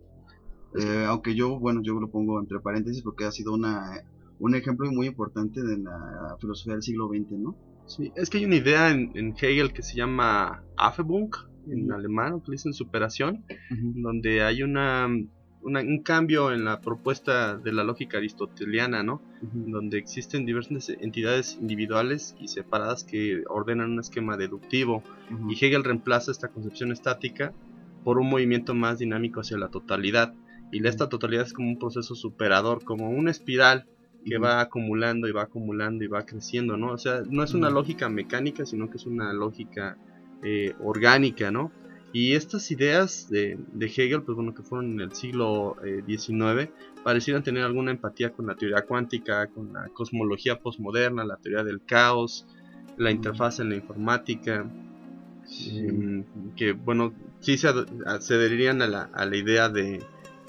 [0.79, 4.03] Eh, aunque yo bueno yo lo pongo entre paréntesis porque ha sido una
[4.39, 7.55] un ejemplo muy importante de la filosofía del siglo XX, ¿no?
[7.85, 11.31] Sí, es que hay una idea en, Hegel que se llama Affebung,
[11.67, 15.07] en alemán, que dicen superación, donde hay una,
[15.63, 19.21] un cambio en la propuesta de la lógica aristoteliana, ¿no?
[19.41, 25.03] Donde existen diversas entidades individuales y separadas que ordenan un esquema deductivo,
[25.49, 27.53] y Hegel reemplaza esta concepción estática
[28.03, 30.33] por un movimiento más dinámico hacia la totalidad.
[30.71, 33.85] Y esta totalidad es como un proceso superador, como una espiral
[34.25, 36.93] que va acumulando y va acumulando y va creciendo, ¿no?
[36.93, 39.97] O sea, no es una lógica mecánica, sino que es una lógica
[40.41, 41.71] eh, orgánica, ¿no?
[42.13, 46.71] Y estas ideas de, Hegel, pues bueno, que fueron en el siglo XIX, eh,
[47.03, 51.81] parecieran tener alguna empatía con la teoría cuántica, con la cosmología postmoderna, la teoría del
[51.83, 52.45] caos,
[52.97, 54.71] la interfaz en la informática,
[55.67, 56.23] em,
[56.55, 59.99] que bueno, sí se, adherirían a la, a la idea de,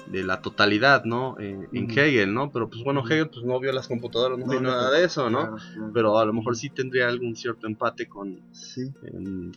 [0.07, 1.35] de la totalidad, ¿no?
[1.39, 2.51] en Hegel, ¿no?
[2.51, 5.55] Pero pues bueno, Hegel pues no vio las computadoras, no, vio nada de eso, ¿no?
[5.93, 8.39] Pero a lo mejor sí tendría algún cierto empate con,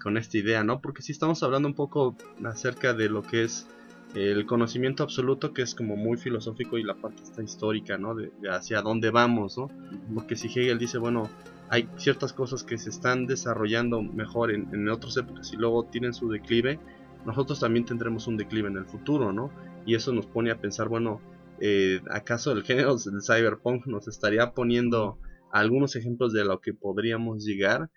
[0.02, 0.80] con esta idea, ¿no?
[0.80, 3.66] Porque sí estamos hablando un poco acerca de lo que es
[4.14, 8.14] el conocimiento absoluto, que es como muy filosófico, y la parte está histórica, ¿no?
[8.14, 9.70] De, hacia dónde vamos, ¿no?
[10.14, 11.28] Porque si Hegel dice, bueno,
[11.68, 16.14] hay ciertas cosas que se están desarrollando mejor en, en otras épocas y luego tienen
[16.14, 16.80] su declive,
[17.26, 19.50] nosotros también tendremos un declive en el futuro, ¿no?
[19.88, 21.22] Y eso nos pone a pensar, bueno,
[21.62, 25.18] eh, ¿acaso el género del cyberpunk nos estaría poniendo
[25.50, 27.90] algunos ejemplos de lo que podríamos llegar?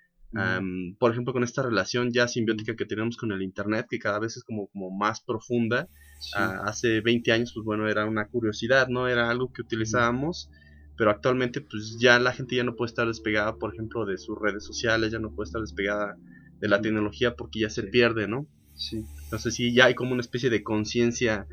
[0.98, 4.38] por ejemplo, con esta relación ya simbiótica que tenemos con el Internet, que cada vez
[4.38, 5.90] es como, como más profunda.
[6.34, 9.10] Ah, hace 20 años, pues bueno, era una curiosidad, ¿no?
[9.10, 10.50] Era algo que utilizábamos,
[10.96, 14.40] pero actualmente pues ya la gente ya no puede estar despegada, por ejemplo, de sus
[14.40, 16.16] redes sociales, ya no puede estar despegada
[16.62, 18.48] de la tecnología porque ya se pierde, ¿no?
[18.74, 19.04] Sí.
[19.26, 21.46] Entonces sí, ya hay como una especie de conciencia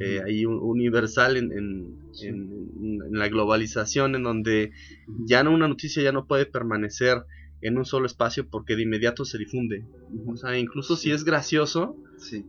[0.00, 1.98] eh, ahí universal en, en,
[3.12, 4.72] la globalización, en donde
[5.26, 7.24] ya no una noticia ya no puede permanecer
[7.60, 9.84] en un solo espacio porque de inmediato se difunde.
[10.26, 11.96] O sea, incluso si es gracioso,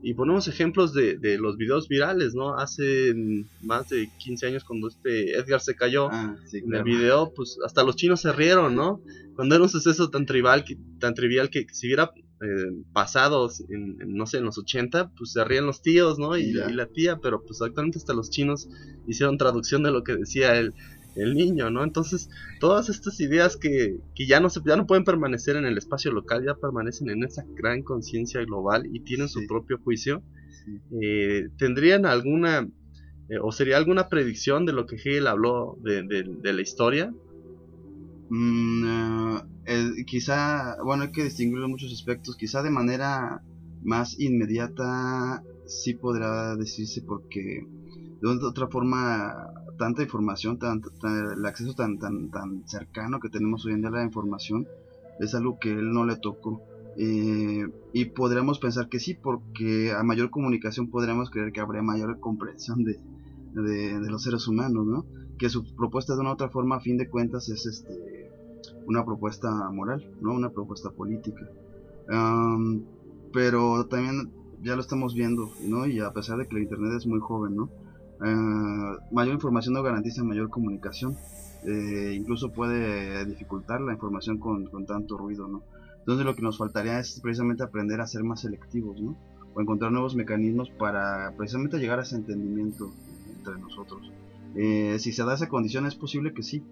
[0.01, 2.57] y ponemos ejemplos de, de, los videos virales, ¿no?
[2.57, 3.13] Hace
[3.61, 7.83] más de 15 años cuando este Edgar se cayó ah, en el video, pues hasta
[7.83, 9.01] los chinos se rieron, ¿no?
[9.35, 13.97] Cuando era un suceso tan trivial que, tan trivial que si hubiera eh, pasados, en,
[14.13, 16.37] no sé, en los 80, pues se rían los tíos, ¿no?
[16.37, 18.67] Y, la tía, pero pues actualmente hasta los chinos
[19.07, 20.73] hicieron traducción de lo que decía el,
[21.15, 21.83] el niño, ¿no?
[21.83, 25.77] Entonces, todas estas ideas que, que, ya, no se, ya no pueden permanecer en el
[25.77, 30.21] espacio local, ya permanecen en esa gran conciencia global y tienen su propio juicio,
[31.01, 32.67] eh, ¿tendrían alguna,
[33.29, 37.13] eh, o sería alguna predicción de lo que Hegel habló de, de la historia?
[38.29, 39.37] Mm,
[40.07, 42.35] quizá, bueno, hay que distinguirlo en muchos aspectos.
[42.35, 43.41] Quizá de manera
[43.83, 47.65] más inmediata sí podrá decirse porque
[48.21, 50.81] de otra forma tanta información, tan,
[51.37, 54.67] el acceso tan, tan, tan cercano que tenemos hoy en día a la información
[55.19, 56.61] es algo que él no le tocó.
[56.97, 62.19] Eh, y podríamos pensar que sí, porque a mayor comunicación podríamos creer que habría mayor
[62.19, 62.99] comprensión de,
[63.53, 65.05] de los seres humanos, ¿no?
[65.37, 68.14] que su propuesta de una otra forma a fin de cuentas es este
[68.85, 70.33] una propuesta moral, ¿no?
[70.33, 71.41] Una propuesta política.
[73.33, 75.85] pero también ya lo estamos viendo, ¿no?
[75.85, 77.69] Y a pesar de que el Internet es muy joven, ¿no?
[78.21, 81.17] Ah, mayor información no garantiza mayor comunicación.
[81.65, 85.63] Eh, incluso puede dificultar la información con, con, tanto ruido, ¿no?
[85.99, 89.17] Entonces lo que nos faltaría es precisamente aprender a ser más selectivos, ¿no?
[89.53, 92.91] O encontrar nuevos mecanismos para precisamente llegar a ese entendimiento
[93.37, 94.11] entre nosotros.
[94.55, 96.63] Eh, si se da esa condición, es posible que sí.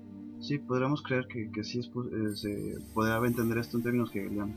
[0.44, 4.22] Sí, podríamos creer que, que sí es, eh, se podría entender esto en términos que
[4.30, 4.54] ¿no?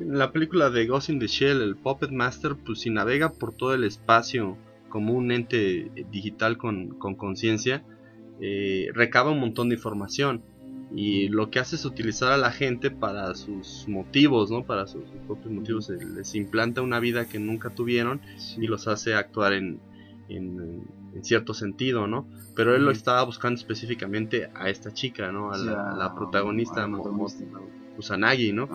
[0.00, 3.52] En la película de Ghost in the Shell, el Puppet Master, pues si navega por
[3.52, 4.56] todo el espacio
[4.88, 7.84] como un ente digital con conciencia,
[8.40, 10.42] eh, recaba un montón de información.
[10.94, 14.64] Y lo que hace es utilizar a la gente para sus motivos, ¿no?
[14.64, 15.90] Para sus, propios motivos.
[15.90, 18.22] Les implanta una vida que nunca tuvieron
[18.56, 19.80] y los hace actuar en,
[20.30, 20.82] en,
[21.22, 22.28] cierto sentido, ¿no?
[22.54, 25.52] Pero él lo estaba buscando específicamente a esta chica, ¿no?
[25.52, 26.88] A la, protagonista,
[27.96, 28.68] Kusanagi, ¿no?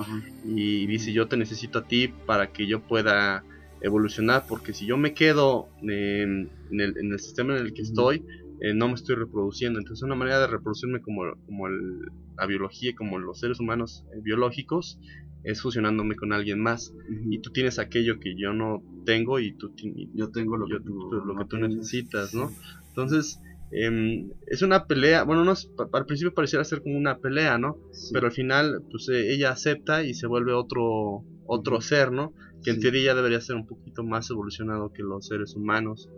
[0.45, 3.43] Y dice, yo te necesito a ti para que yo pueda
[3.81, 8.25] evolucionar, porque si yo me quedo en, el, sistema en el que estoy,
[8.61, 9.79] eh, no me estoy reproduciendo.
[9.79, 14.99] Entonces una manera de reproducirme como, como la biología, como los seres humanos eh, biológicos,
[15.43, 16.93] es fusionándome con alguien más.
[17.29, 19.73] Y tú tienes aquello que yo no tengo y tú
[20.13, 22.49] yo tengo lo, que, tú, lo que tú necesitas, ¿no?
[22.87, 23.41] Entonces,
[23.71, 25.53] em, es una pelea, bueno, no
[25.91, 27.77] al principio pareciera ser como una pelea, ¿no?
[28.13, 32.33] Pero al final, pues eh, ella acepta y se vuelve otro, otro ser, ¿no?
[32.63, 36.09] Que en teoría debería ser un poquito más evolucionado que los seres humanos.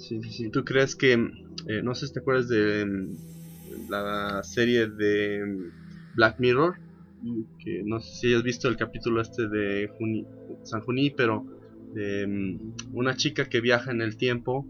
[0.00, 0.50] Sí, sí, sí.
[0.50, 3.16] ¿Tú crees que, eh, no sé si te acuerdas de em,
[3.88, 5.70] la serie de em,
[6.14, 6.74] Black Mirror?
[7.62, 9.90] que no sé si has visto el capítulo este de
[10.62, 11.44] San Juní, pero
[11.92, 12.58] de em,
[12.94, 14.66] una chica que viaja en el tiempo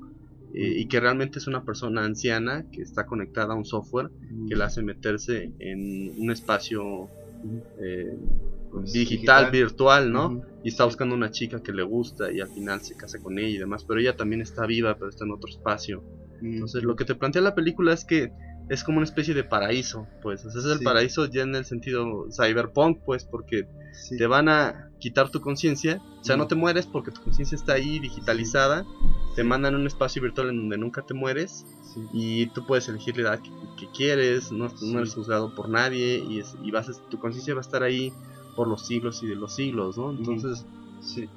[0.52, 4.10] eh, y que realmente es una persona anciana que está conectada a un software
[4.48, 7.08] que la hace meterse en un espacio
[7.78, 8.16] eh,
[8.70, 10.42] pues, digital, virtual, ¿no?
[10.62, 13.48] Y está buscando una chica que le gusta y al final se casa con ella
[13.48, 16.02] y demás, pero ella también está viva, pero está en otro espacio.
[16.42, 18.32] Entonces lo que te plantea la película es que
[18.70, 20.44] es como una especie de paraíso, pues.
[20.44, 23.66] es el paraíso ya en el sentido cyberpunk, pues, porque
[24.16, 26.00] te van a quitar tu conciencia.
[26.20, 28.86] O sea, no te mueres porque tu conciencia está ahí digitalizada.
[29.34, 31.66] Te mandan a un espacio virtual en donde nunca te mueres.
[32.12, 33.40] Y tú puedes elegir la edad
[33.76, 34.52] que, quieres.
[34.52, 36.18] No, eres juzgado por nadie.
[36.18, 38.12] Y, y vas tu conciencia va a estar ahí
[38.54, 40.12] por los siglos y de los siglos, ¿no?
[40.12, 40.64] Entonces.
[41.00, 41.28] Sí.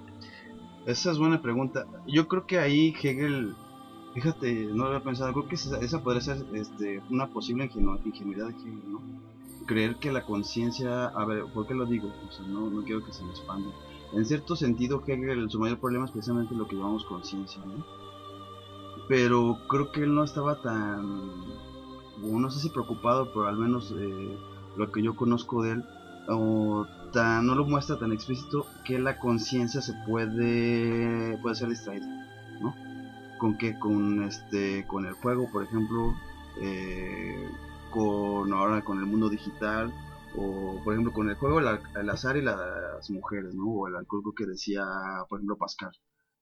[0.86, 1.88] Esa es buena pregunta.
[2.06, 3.56] Yo creo que ahí Hegel
[4.14, 8.52] Fíjate, no lo había pensado, creo que esa, podría ser este, una posible ingenuidad de
[8.52, 9.02] Hegel, ¿no?
[9.66, 12.14] Creer que la conciencia, a ver, ¿por qué lo digo?
[12.48, 13.70] no, no quiero que se me expanda.
[14.14, 17.84] En cierto sentido, Hegel, su mayor problema es precisamente lo que llamamos conciencia, ¿no?
[19.08, 21.32] Pero creo que él no estaba tan,
[22.22, 24.38] no sé si preocupado, pero al menos eh,
[24.78, 25.86] lo que yo conozco de él,
[26.30, 32.06] o tan, no lo muestra tan explícito que la conciencia se puede, puede ser distraída,
[32.62, 32.76] ¿no?
[33.44, 36.16] Con que con este con el juego por ejemplo
[36.62, 37.46] eh,
[37.92, 39.94] con ahora con el mundo digital
[40.38, 44.34] o por ejemplo con el juego el, azar y las mujeres no o el alcohol
[44.34, 44.86] que decía
[45.28, 45.92] por ejemplo Pascal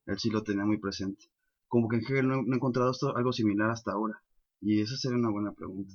[0.06, 1.24] él sí lo tenía muy presente.
[1.66, 4.22] Como que en Hegel no, he encontrado esto, algo similar hasta ahora
[4.60, 5.92] y esa sería una buena pregunta.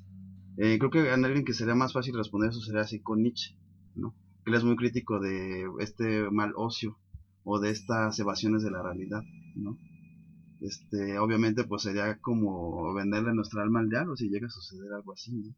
[0.58, 3.58] Eh, creo que alguien que sería más fácil responder eso sería así con Nietzsche
[3.96, 4.14] no
[4.46, 7.00] él es muy crítico de este mal ocio
[7.46, 9.22] o de estas evasiones de la realidad
[9.56, 9.78] no
[10.62, 15.14] este, obviamente pues sería como venderle nuestra alma al diablo si llega a suceder algo
[15.14, 15.56] así, ¿no?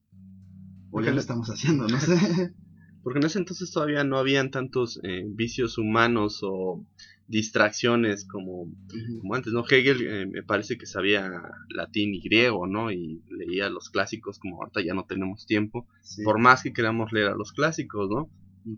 [0.92, 2.54] O ya lo estamos haciendo, no sé.
[3.04, 6.86] Porque en ese entonces todavía no habían tantos eh, vicios humanos o
[7.28, 8.74] distracciones como,
[9.22, 9.64] como antes, ¿no?
[9.64, 11.32] Hegel eh, me parece que sabía
[11.70, 12.92] latín y griego, ¿no?
[12.92, 15.88] Y leía los clásicos como ahorita ya no tenemos tiempo,
[16.26, 18.30] por más que queramos leer a los clásicos, ¿no?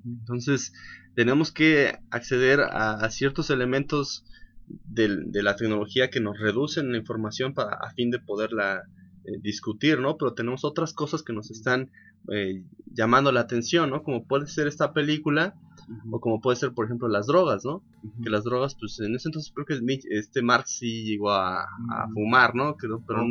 [0.05, 0.73] Entonces
[1.15, 4.23] tenemos que acceder a ciertos elementos
[4.67, 8.83] de, la tecnología que nos reducen la información para, a fin de poderla
[9.25, 10.17] eh, discutir, ¿no?
[10.17, 11.91] Pero tenemos otras cosas que nos están
[12.29, 12.63] eh,
[12.93, 14.03] llamando la atención, ¿no?
[14.03, 15.55] Como puede ser esta película
[16.09, 17.83] o como puede ser, por ejemplo, las drogas, ¿no?
[18.23, 21.67] Que las drogas, pues en ese entonces creo que este Marx sí llegó a,
[22.13, 22.75] fumar, ¿no?
[23.07, 23.25] pero,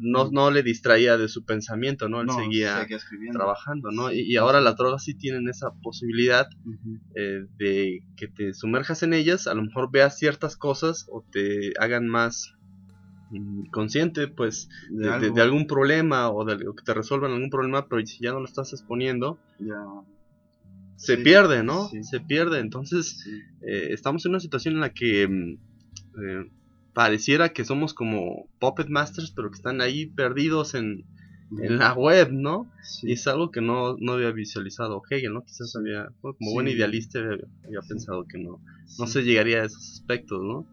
[0.00, 2.20] no, no, le distraía de su pensamiento, ¿no?
[2.22, 2.86] Él seguía,
[3.32, 4.12] trabajando, ¿no?
[4.12, 6.48] Y, ahora las drogas sí tienen esa posibilidad
[7.14, 11.72] eh, de que te sumerjas en ellas, a lo mejor veas ciertas cosas o te
[11.78, 12.54] hagan más
[13.70, 18.32] consciente pues de, algún problema o de que te resuelvan algún problema pero si ya
[18.32, 19.84] no lo estás exponiendo ya
[21.00, 21.88] se pierde, ¿no?
[22.02, 22.58] Se pierde.
[22.58, 23.24] Entonces,
[23.62, 25.52] eh, estamos en una situación en la que mm,
[26.22, 26.50] eh,
[26.92, 31.04] pareciera que somos como puppet masters, pero que están ahí perdidos en,
[31.52, 32.70] la web, ¿no?
[33.02, 35.42] Y es algo que no, no había visualizado Hegel, ¿no?
[35.42, 38.60] Quizás había, como buen idealista, había, pensado que no,
[39.00, 40.64] no se llegaría a esos aspectos, ¿no?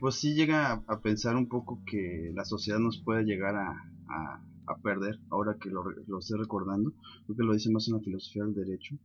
[0.00, 4.40] Pues sí llega a, pensar un poco que la sociedad nos puede llegar a
[4.70, 6.92] a perder, ahora que lo, lo estoy recordando,
[7.26, 8.96] creo que lo dice más en la filosofía del derecho,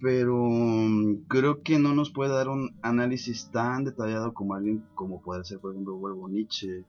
[0.00, 5.22] pero mm, creo que no nos puede dar un análisis tan detallado como alguien como
[5.22, 6.84] puede ser por ejemplo Huevo Nietzsche,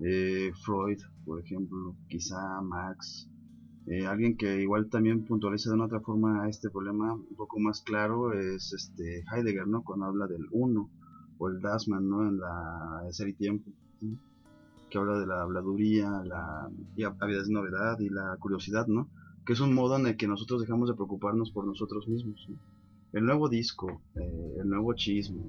[0.00, 3.28] eh, Freud, por ejemplo, quizá Max,
[3.86, 7.82] eh, alguien que igual también puntualiza de una otra forma este problema un poco más
[7.82, 9.82] claro es este Heidegger, ¿no?
[9.82, 10.88] Cuando habla del uno
[11.40, 12.28] o el Dasman, ¿no?
[12.28, 13.72] En la Ser y Tiempo
[14.90, 16.68] que habla de la habladuría, la
[17.20, 19.08] avidez de novedad y la curiosidad, ¿no?
[19.46, 22.46] Que es un modo en el que nosotros dejamos de preocuparnos por nosotros mismos.
[23.12, 25.42] El nuevo disco, eh, el nuevo chisme,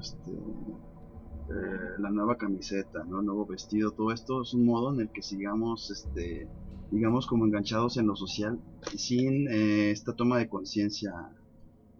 [0.00, 3.20] este, eh, la nueva camiseta, ¿no?
[3.20, 6.48] el nuevo vestido, todo esto es un modo en el que sigamos, este,
[6.90, 8.58] digamos, como enganchados en lo social,
[8.96, 11.12] sin eh, esta toma de conciencia,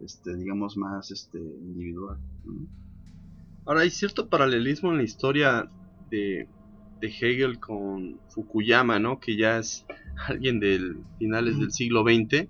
[0.01, 2.19] este, digamos, más este, individual.
[3.69, 5.69] Ahora hay cierto paralelismo en la historia
[6.09, 6.47] de,
[7.01, 9.19] de Hegel con Fukuyama, ¿no?
[9.19, 9.85] Que ya es
[10.27, 12.47] alguien del finales del siglo XX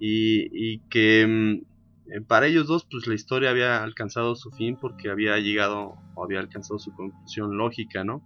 [0.00, 4.76] y, y que mm, eh, para ellos dos pues la historia había alcanzado su fin
[4.76, 8.20] porque había llegado o había alcanzado su conclusión lógica, ¿no?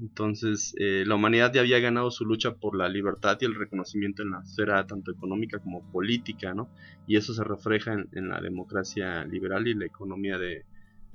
[0.00, 4.22] Entonces, eh, la humanidad ya había ganado su lucha por la libertad y el reconocimiento
[4.22, 6.70] en la esfera tanto económica como política, ¿no?
[7.08, 10.64] Y eso se refleja en, la democracia liberal y la economía de,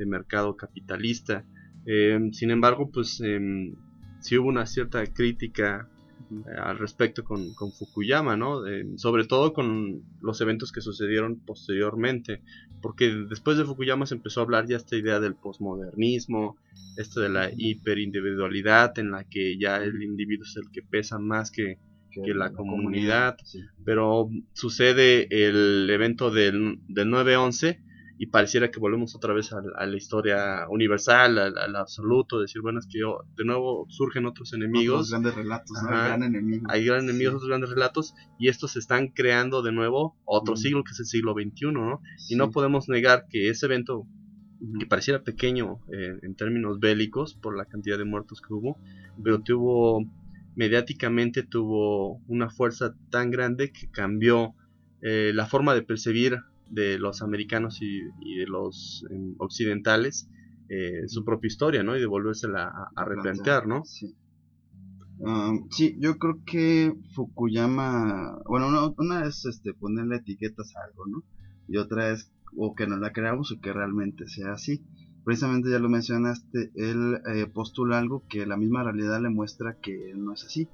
[0.06, 1.46] mercado capitalista.
[1.86, 3.40] Eh, sin embargo, pues eh,
[4.20, 5.90] sí hubo una cierta crítica
[6.58, 8.62] al respecto con, con Fukuyama, ¿no?
[8.96, 12.42] sobre todo con los eventos que sucedieron posteriormente,
[12.82, 16.58] porque después de Fukuyama se empezó a hablar ya esta idea del posmodernismo,
[16.98, 21.52] esto de la hiperindividualidad en la que ya el individuo es el que pesa más
[21.52, 21.78] que,
[22.16, 23.36] la, comunidad,
[23.84, 27.82] pero sucede el evento del, del 9-11
[28.18, 32.88] y pareciera que volvemos otra vez a, la historia universal, al, absoluto, decir, bueno, es
[32.88, 35.10] que yo, de nuevo surgen otros enemigos.
[35.10, 36.66] grandes relatos, hay gran enemigo.
[36.70, 40.84] Hay grandes enemigos, otros grandes relatos, y estos se están creando de nuevo otro siglo,
[40.84, 42.02] que es el siglo XXI, ¿no?
[42.30, 44.08] Y no podemos negar que ese evento,
[44.80, 48.80] que pareciera pequeño eh, en términos bélicos, por la cantidad de muertos que hubo,
[49.22, 50.06] pero tuvo,
[50.56, 54.56] mediáticamente tuvo una fuerza tan grande que cambió
[55.02, 56.40] eh, la forma de percibir
[56.70, 60.30] de los americanos y, de los em, occidentales
[60.68, 61.96] eh, su propia historia, ¿no?
[61.96, 63.84] Y de volvérsela a, replantear, ¿no?
[65.20, 65.96] Um, sí.
[66.00, 71.24] yo creo que Fukuyama, bueno, una, es este, ponerle etiquetas a algo, ¿no?
[71.68, 74.84] Y otra es o que nos la creamos o que realmente sea así.
[75.24, 80.14] Precisamente ya lo mencionaste, él eh, postula algo que la misma realidad le muestra que
[80.16, 80.68] no es así.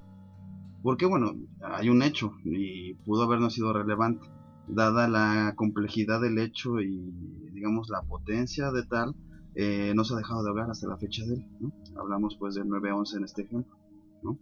[0.82, 4.26] Porque bueno, hay un hecho y pudo haber no sido relevante
[4.74, 7.12] dada la complejidad del hecho y
[7.52, 9.14] digamos la potencia de tal,
[9.54, 11.46] eh, no se ha dejado de hablar hasta la fecha de él.
[11.60, 11.72] ¿no?
[11.96, 13.76] Hablamos pues del 9-11 en este ejemplo.
[14.22, 14.38] ¿no?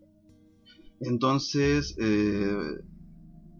[1.00, 2.80] Entonces, eh,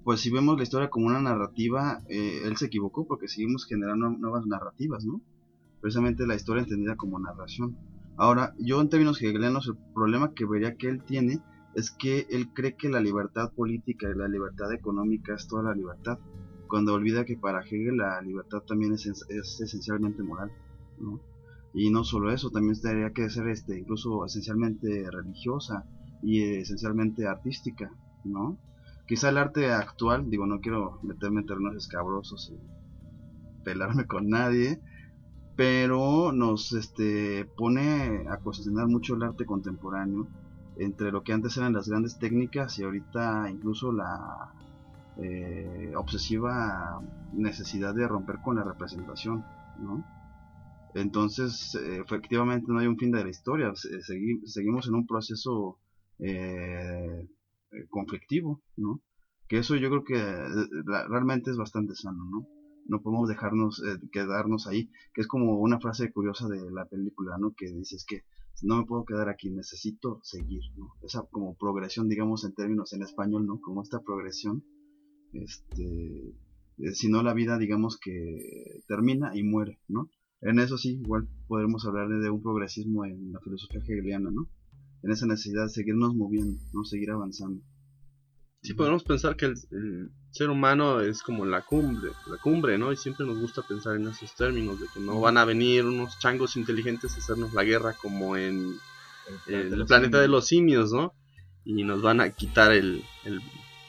[0.05, 4.11] pues si vemos la historia como una narrativa, eh, él se equivocó porque seguimos generando
[4.11, 5.21] nuevas narrativas, ¿no?
[5.81, 7.77] Precisamente la historia entendida como narración.
[8.17, 11.41] Ahora, yo en términos hegelianos, el problema que vería que él tiene
[11.75, 15.75] es que él cree que la libertad política y la libertad económica es toda la
[15.75, 16.19] libertad
[16.71, 19.07] cuando olvida que para Hegel la libertad también es,
[19.61, 20.51] esencialmente moral,
[20.99, 21.21] ¿no?
[21.75, 25.85] Y no solo eso, también tendría que ser este, incluso esencialmente religiosa
[26.23, 27.91] y esencialmente artística,
[28.25, 28.59] ¿no?
[29.07, 34.81] Quizá el arte actual, digo, no quiero meterme en terrenos escabrosos y pelarme con nadie,
[35.57, 40.29] pero nos este, pone a cuestionar mucho el arte contemporáneo
[40.77, 44.55] entre lo que antes eran las grandes técnicas y ahorita incluso la
[45.23, 47.03] eh, obsesiva
[47.33, 49.45] necesidad de romper con la representación.
[50.95, 55.79] Entonces, efectivamente no hay un fin de la historia, seguimos en un proceso
[56.19, 57.29] eh,
[57.89, 59.01] conflictivo, ¿no?
[59.49, 60.49] Que eso yo creo que eh,
[61.09, 62.25] realmente es bastante sano,
[62.89, 63.03] ¿no?
[63.03, 67.53] Podemos dejarnos quedarnos ahí, que es como una frase curiosa de la película, ¿no?
[67.57, 68.25] Que dices que
[68.63, 70.95] no me puedo quedar aquí, necesito seguir, ¿no?
[71.03, 73.61] Esa como progresión, digamos en términos en español, ¿no?
[73.61, 74.65] Como esta progresión
[75.33, 76.35] este,
[76.79, 80.11] eh, si no la vida digamos que termina y muere, ¿no?
[80.43, 84.49] En eso sí, igual podremos hablar de un progresismo en la filosofía hegeliana, ¿no?
[85.03, 86.85] En esa necesidad de seguirnos moviendo, ¿no?
[86.85, 87.63] Seguir avanzando.
[88.63, 89.57] Sí, podemos pensar que el,
[90.31, 92.93] ser humano es como la cumbre, la cumbre, ¿no?
[92.93, 96.19] Y siempre nos gusta pensar en esos términos, de que no van a venir unos
[96.19, 98.77] changos inteligentes a hacernos la guerra como en
[99.47, 101.15] el, planeta de los simios, ¿no?
[101.65, 103.03] Y nos van a quitar el,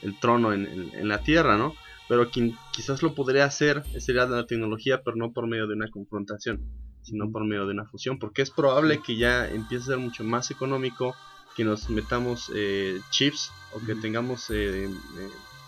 [0.02, 1.74] el trono en, la tierra, ¿no?
[2.08, 5.90] Pero quien quizás lo podría hacer sería la tecnología, pero no por medio de una
[5.90, 6.60] confrontación,
[7.02, 10.24] sino por medio de una fusión, porque es probable que ya empiece a ser mucho
[10.24, 11.14] más económico
[11.56, 14.90] que nos metamos eh, chips o que tengamos eh, eh,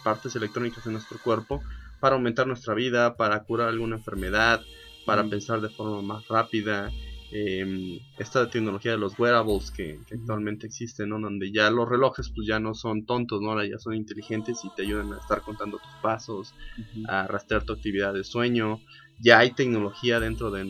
[0.02, 1.62] partes electrónicas en nuestro cuerpo
[2.00, 4.60] para aumentar nuestra vida, para curar alguna enfermedad,
[5.06, 6.90] para pensar de forma más rápida,
[7.32, 11.20] eh, esta tecnología de los wearables que, actualmente existen, ¿no?
[11.20, 13.50] Donde ya los relojes pues ya no son tontos, ¿no?
[13.50, 16.54] Ahora ya son inteligentes y te ayudan a estar contando tus pasos,
[17.08, 18.80] a rastrear tu actividad de sueño.
[19.20, 20.64] Ya hay tecnología dentro de,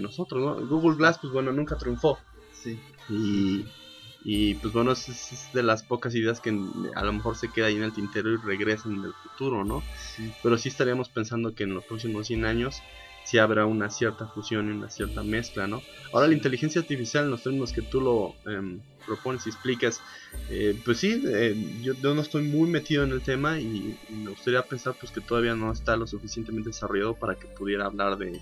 [0.00, 0.66] nosotros, ¿no?
[0.66, 2.18] Google Glass pues bueno, nunca triunfó.
[2.52, 2.78] Sí.
[4.28, 6.50] Y, pues bueno, es, de las pocas ideas que
[6.94, 9.84] a lo mejor se queda ahí en el tintero y regresan en el futuro, ¿no?
[10.42, 12.82] Pero sí estaríamos pensando que en los próximos 100 años
[13.26, 15.82] si habrá una cierta fusión y una cierta mezcla, ¿no?
[16.12, 20.00] Ahora la inteligencia artificial en los términos que tú lo em, propones y explicas,
[20.48, 24.62] eh, pues sí, eh, yo, no estoy muy metido en el tema y, me gustaría
[24.62, 28.40] pensar pues que todavía no está lo suficientemente desarrollado para que pudiera hablar de,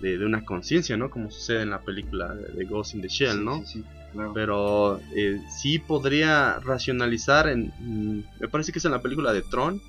[0.00, 1.08] de, una conciencia, ¿no?
[1.08, 3.64] Como sucede en la película de Ghost in the Shell, ¿no?
[3.64, 4.32] Sí, sí, claro.
[4.34, 7.72] Pero eh, sí podría racionalizar en...
[7.78, 9.80] mm, me parece que es en la película de Tron.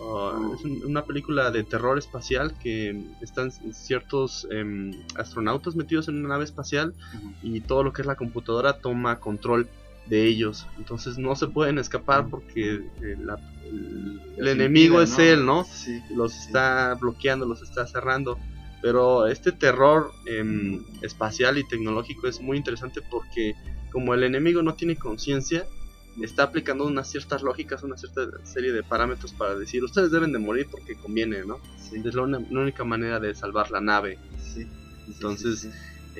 [0.00, 6.18] Uh, es un- una película de terror espacial que están ciertos em, astronautas metidos en
[6.18, 6.94] una nave espacial
[7.42, 9.68] y todo lo que es la computadora toma control
[10.06, 10.66] de ellos.
[10.78, 13.38] Entonces no se pueden escapar porque eh, la-
[14.38, 15.64] el, enemigo impide, es él, ¿no?
[15.64, 16.00] Sí.
[16.14, 16.38] Los Sí.
[16.46, 18.38] está bloqueando, los está cerrando.
[18.80, 23.54] Pero este terror em, espacial y tecnológico es muy interesante porque
[23.90, 25.66] como el enemigo no tiene conciencia,
[26.22, 30.38] está aplicando unas ciertas lógicas, una cierta serie de parámetros para decir, ustedes deben de
[30.38, 31.58] morir porque conviene, ¿no?
[31.78, 32.00] Sí.
[32.04, 34.18] Es la, una- la única manera de salvar la nave.
[34.42, 34.66] Sí.
[35.06, 35.68] Entonces.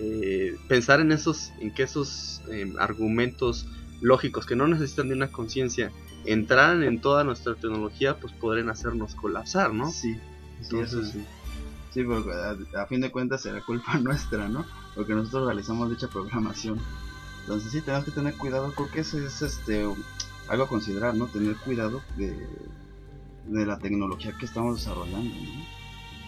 [0.01, 3.67] Eh, pensar en esos, en que esos em, argumentos
[4.01, 5.91] lógicos que no necesitan de una conciencia
[6.25, 9.91] entraran en toda nuestra tecnología, pues podrían hacernos colapsar, ¿no?
[9.91, 10.17] Sí,
[10.63, 11.25] Entonces- eso sí.
[11.93, 14.65] Sí, porque a, a fin de cuentas será culpa nuestra, ¿no?
[14.95, 16.79] Porque nosotros realizamos dicha programación.
[17.49, 18.71] Entonces sí, tenemos que tener cuidado.
[18.75, 19.83] Creo que eso es este,
[20.49, 21.29] algo a considerar, ¿no?
[21.29, 22.37] Tener cuidado de,
[23.47, 25.65] de la tecnología que estamos desarrollando, ¿no?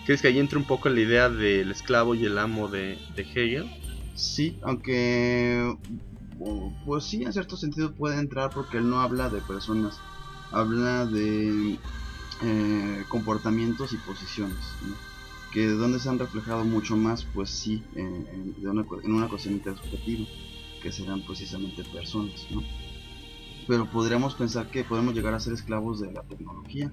[0.07, 3.23] ¿Crees que ahí entra un poco la idea del esclavo y el amo de, de
[3.23, 3.71] Hegel?
[4.15, 5.77] Sí, aunque
[6.87, 9.99] pues sí, en cierto sentido puede entrar porque él no habla de personas,
[10.53, 11.79] habla de
[12.43, 14.57] eh, comportamientos y posiciones,
[14.89, 14.95] ¿no?
[15.53, 19.29] que donde se han reflejado mucho más, pues sí, en, en- de una, en una
[19.29, 20.25] cuestión intersubjetiva,
[20.81, 22.63] que serán precisamente personas, ¿no?
[23.69, 26.93] Pero podríamos pensar que podemos llegar a ser esclavos de la tecnología,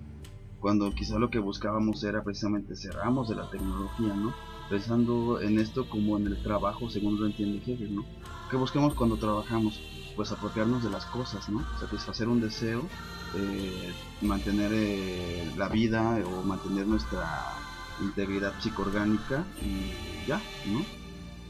[0.59, 4.33] cuando quizá lo que buscábamos era precisamente ser amos de la tecnología, ¿no?
[4.69, 8.05] pensando en esto como en el trabajo, según lo entiende Hegel, ¿no?
[8.49, 9.81] ¿Qué buscamos cuando trabajamos?
[10.15, 11.63] Pues apropiarnos de las cosas, ¿no?
[11.79, 12.81] Satisfacer un deseo,
[13.35, 17.53] eh, mantener eh, la vida o mantener nuestra
[18.01, 21.06] integridad psicoorgánica y ya, ¿no?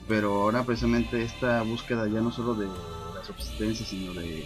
[0.07, 4.45] Pero ahora precisamente esta búsqueda ya no solo de la subsistencia, sino de,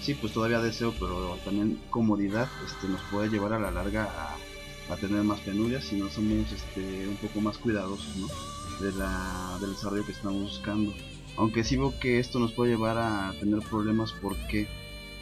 [0.00, 4.08] sí, pues todavía deseo, pero también comodidad, este, nos puede llevar a la larga
[4.88, 8.28] a tener más penurias si no somos este, un poco más cuidadosos ¿no?
[8.80, 10.94] de la, del desarrollo que estamos buscando.
[11.36, 14.68] Aunque sí veo que esto nos puede llevar a tener problemas porque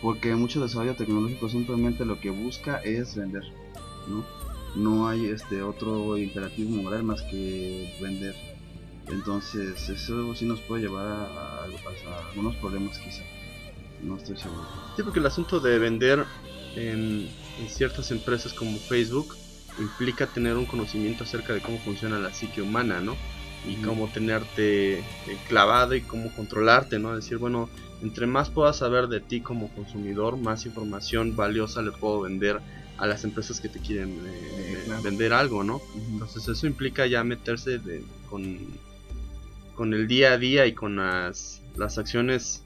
[0.01, 3.43] porque mucho desarrollo tecnológico simplemente lo que busca es vender,
[4.07, 4.23] ¿no?
[4.77, 8.35] No hay este otro imperativo moral más que vender.
[9.09, 13.23] Entonces eso sí nos puede llevar a, a- a algunos problemas quizá.
[14.03, 14.63] No estoy seguro.
[14.97, 16.25] Sí, porque el asunto de vender
[16.77, 17.29] en,
[17.59, 19.35] en ciertas empresas como Facebook
[19.79, 23.17] implica tener un conocimiento acerca de cómo funciona la psique humana, ¿no?
[23.67, 23.89] Y Ujú.
[23.89, 25.05] cómo tenerte eh,
[25.49, 27.15] clavado y cómo controlarte, ¿no?
[27.17, 27.71] Decir, bueno,
[28.03, 32.61] entre más pueda saber de ti como consumidor, más información valiosa le puedo vender
[32.99, 35.03] a las empresas que te quieren eh, Eh, claro.
[35.03, 35.81] vender algo, ¿no?
[35.97, 38.59] Entonces eso implica ya meterse de- con,
[39.75, 42.65] con el día a día y con las, las acciones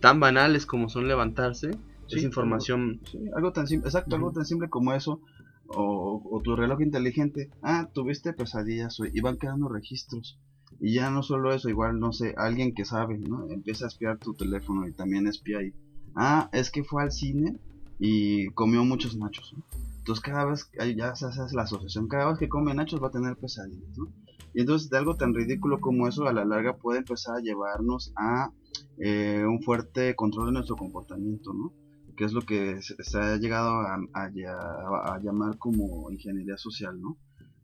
[0.00, 1.72] tan banales como son levantarse.
[2.06, 3.00] Sí, es información...
[3.10, 5.20] Sí, algo tan simple, exacto, algo tan simple como eso.
[5.68, 7.50] O, o tu reloj inteligente.
[7.62, 9.10] Ah, tuviste pesadillas hoy.
[9.12, 10.38] Y van quedando registros.
[10.78, 13.48] Y ya no solo eso, igual, no sé, alguien que sabe, ¿no?
[13.50, 15.72] Empieza a espiar tu teléfono y también espía ahí.
[16.14, 17.56] Ah, es que fue al cine
[17.98, 19.54] y comió muchos nachos.
[19.56, 19.64] ¿no?
[19.98, 23.10] Entonces cada vez, ya se hace la asociación, cada vez que come nachos va a
[23.10, 24.08] tener pesadillas, ¿no?
[24.56, 28.12] Y entonces de algo tan ridículo como eso a la larga puede empezar a llevarnos
[28.16, 28.50] a
[28.98, 31.72] eh, un fuerte control de nuestro comportamiento, ¿no?
[32.16, 36.98] que es lo que se, ha llegado a, a lla- a llamar como ingeniería social,
[37.00, 37.18] ¿no?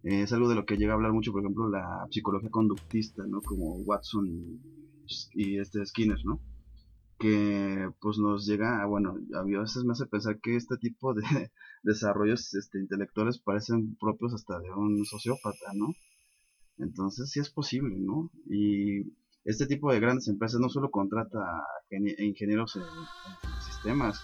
[0.05, 3.25] Eh, es algo de lo que llega a hablar mucho, por ejemplo, la psicología conductista,
[3.27, 3.41] ¿no?
[3.41, 4.61] Como Watson y,
[5.35, 6.39] y este Skinner, ¿no?
[7.19, 11.23] Que pues nos llega a, bueno, a veces me hace pensar que este tipo de
[11.83, 15.87] desarrollos este, intelectuales parecen propios hasta de un sociópata, ¿no?
[16.83, 18.31] Entonces sí es posible, ¿no?
[18.51, 19.13] Y
[19.45, 21.39] este tipo de grandes empresas no solo contrata
[21.91, 22.83] ingenieros en,
[23.65, 24.21] sistemas,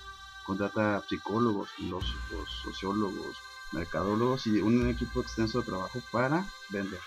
[0.46, 3.36] contrata psicólogos, filósofos, sociólogos,
[3.72, 7.00] mercadólogos y un equipo extenso de trabajo para vender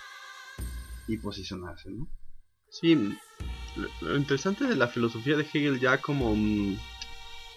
[1.07, 2.07] y posicionarse, ¿no?
[2.69, 2.95] Sí,
[3.75, 6.77] lo, lo interesante de la filosofía de Hegel ya como mm,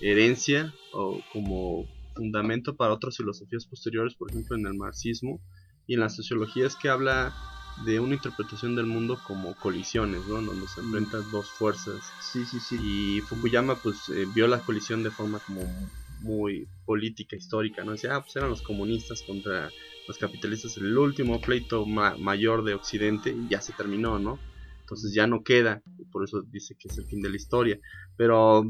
[0.00, 1.84] herencia o como
[2.16, 5.40] fundamento para otras filosofías posteriores, por ejemplo en el marxismo
[5.86, 7.34] y en la sociología es que habla
[7.76, 10.42] de una interpretación del mundo como colisiones, ¿no?
[10.42, 12.76] Donde se enfrentan dos fuerzas Sí, sí, sí.
[12.80, 17.92] y Fukuyama pues eh, vio la colisión de forma como muy política, histórica, ¿no?
[17.92, 19.74] Decía, ah, pues eran los comunistas contra
[20.06, 24.42] los capitalistas, el último pleito ma- mayor de Occidente y ya se terminó, ¿no?
[24.80, 27.80] Entonces ya no queda, y por eso dice que es el fin de la historia.
[28.16, 28.64] Pero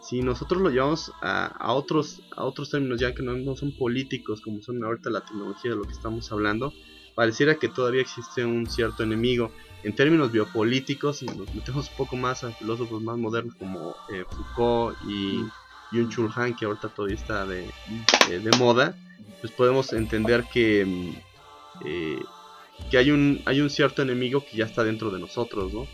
[0.00, 3.74] si nosotros lo llevamos a, a otros a otros términos ya que no, no son
[3.76, 6.76] políticos como son ahorita la tecnología de lo que estamos hablando,
[7.14, 9.50] pareciera que todavía existe un cierto enemigo.
[9.82, 14.96] En términos biopolíticos, nos metemos un poco más a filósofos más modernos como eh, Foucault
[15.08, 15.42] y
[15.92, 17.66] Yun Chul Han, que ahorita todavía está de,
[18.28, 18.94] de moda,
[19.40, 22.22] pues podemos entender que, mm, eh,
[22.90, 25.86] que hay, un, hay un cierto enemigo que ya está dentro de nosotros, ¿no?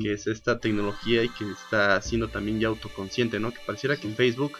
[0.00, 3.50] Que es esta tecnología y que está siendo también ya autoconsciente, ¿no?
[3.50, 4.52] Que pareciera que en Facebook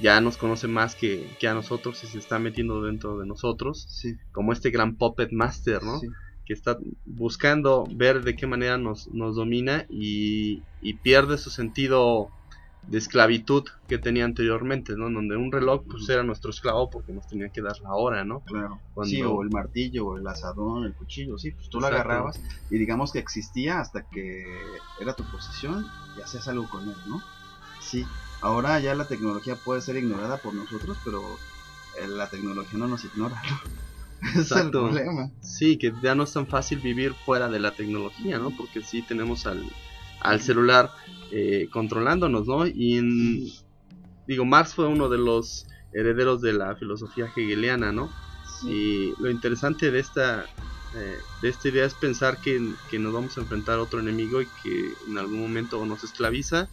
[0.00, 3.86] ya nos conoce más que, que, a nosotros y se está metiendo dentro de nosotros,
[3.88, 4.16] Sí.
[4.32, 5.98] como este gran puppet master, ¿no?
[6.00, 6.08] Sí.
[6.46, 12.30] Que está buscando ver de qué manera nos, nos domina y, y pierde su sentido
[12.88, 15.10] de esclavitud que tenía anteriormente, ¿no?
[15.10, 18.40] Donde un reloj pues era nuestro esclavo porque nos tenía que dar la hora, ¿no?
[18.40, 18.80] Claro.
[18.94, 22.40] Cuando- Sí, o el martillo, o el asadón, el cuchillo, sí, pues tú lo agarrabas
[22.70, 24.44] y digamos que existía hasta que
[24.98, 25.84] era tu posesión
[26.18, 27.20] y hacías algo con él, ¿no?
[27.82, 28.04] Sí,
[28.40, 31.42] ahora ya la tecnología puede ser ignorada por nosotros, pero
[32.00, 33.60] eh, la tecnología no nos ignora, ¿no?
[34.42, 35.30] Es el problema.
[35.40, 38.54] Sí, que ya no es tan fácil vivir fuera de la tecnología, ¿no?
[38.56, 39.64] Porque sí tenemos al,
[40.20, 40.92] al celular
[41.30, 42.66] eh, controlándonos, ¿no?
[42.66, 43.46] Y en-
[44.26, 48.16] digo, Marx fue uno de los herederos de la filosofía hegeliana, ¿no?
[48.60, 50.50] Y lo interesante de esta,
[50.92, 54.42] eh, de esta idea es pensar que, que nos vamos a enfrentar a otro enemigo
[54.42, 56.68] y que en algún momento o nos esclaviza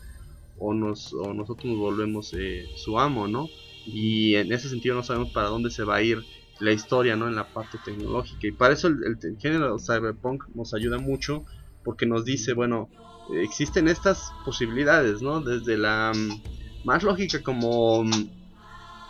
[0.59, 3.49] o, nos, o nosotros nos volvemos eh, su amo, ¿no?
[3.85, 6.19] Y en ese sentido no sabemos para dónde se va a ir
[6.59, 7.27] la historia, ¿no?
[7.27, 8.47] En la parte tecnológica.
[8.47, 11.43] Y para eso el, el- el género cyberpunk nos ayuda mucho
[11.83, 12.89] porque nos dice, bueno,
[13.29, 15.41] existen estas posibilidades, ¿no?
[15.41, 18.29] Desde la mm, más lógica como mm,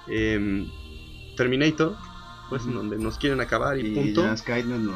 [0.07, 0.67] em,
[1.35, 1.95] Terminator,
[2.49, 2.77] pues en Ujú.
[2.79, 4.23] donde nos quieren acabar y, Y punto.
[4.23, 4.43] nos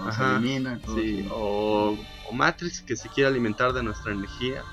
[0.07, 0.79] Ajá, elimina.
[0.83, 1.35] todo Sí, eso.
[1.35, 1.97] o,
[2.29, 4.63] o Matrix que se quiere alimentar de nuestra energía.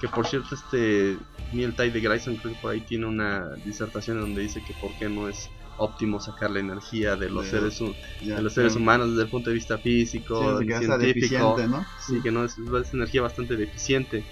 [0.00, 1.16] Que por cierto, este
[1.52, 4.96] Neil Ty de Grayson creo que por ahí tiene una disertación donde dice que por
[4.98, 7.78] qué no es óptimo sacar la energía de los De- seres
[8.24, 8.82] Ya, de los seres claro.
[8.82, 11.56] humanos desde el punto de vista Sí, físico, queda hasta científico.
[11.68, 11.84] ¿no?
[12.06, 14.24] Sí, que no es, es energía bastante deficiente.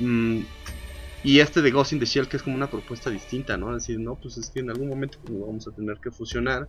[0.00, 0.40] Mm,
[1.24, 3.74] y este de Ghost in the Shell que es como una propuesta distinta, ¿no?
[3.76, 6.68] Es decir, no, pues es que en algún momento vamos a tener que fusionar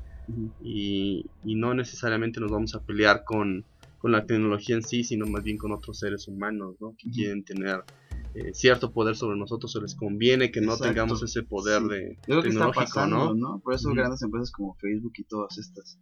[0.64, 3.66] y, y no necesariamente nos vamos a pelear con,
[3.98, 6.96] con la tecnología en sí, sino más bien con otros seres humanos, ¿no?
[6.98, 7.82] Que quieren tener
[8.36, 10.94] eh, cierto poder sobre nosotros o les conviene que no Exacto.
[10.94, 11.88] tengamos ese poder Sí.
[11.88, 13.34] de Yo creo que está pasando, ¿no?
[13.34, 13.60] ¿no?
[13.60, 15.98] Por eso grandes empresas como Facebook y todas estas.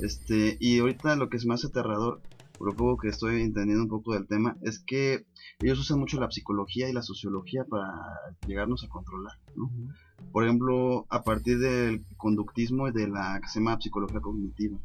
[0.00, 2.20] Este, y ahorita lo que es más aterrador,
[2.58, 5.26] por lo poco que estoy entendiendo un poco del tema, es que
[5.60, 7.90] ellos usan mucho la psicología y la sociología para
[8.46, 9.70] llegarnos a controlar, ¿no?
[10.30, 14.78] Por ejemplo, a partir del conductismo y de la que se llama psicología cognitiva,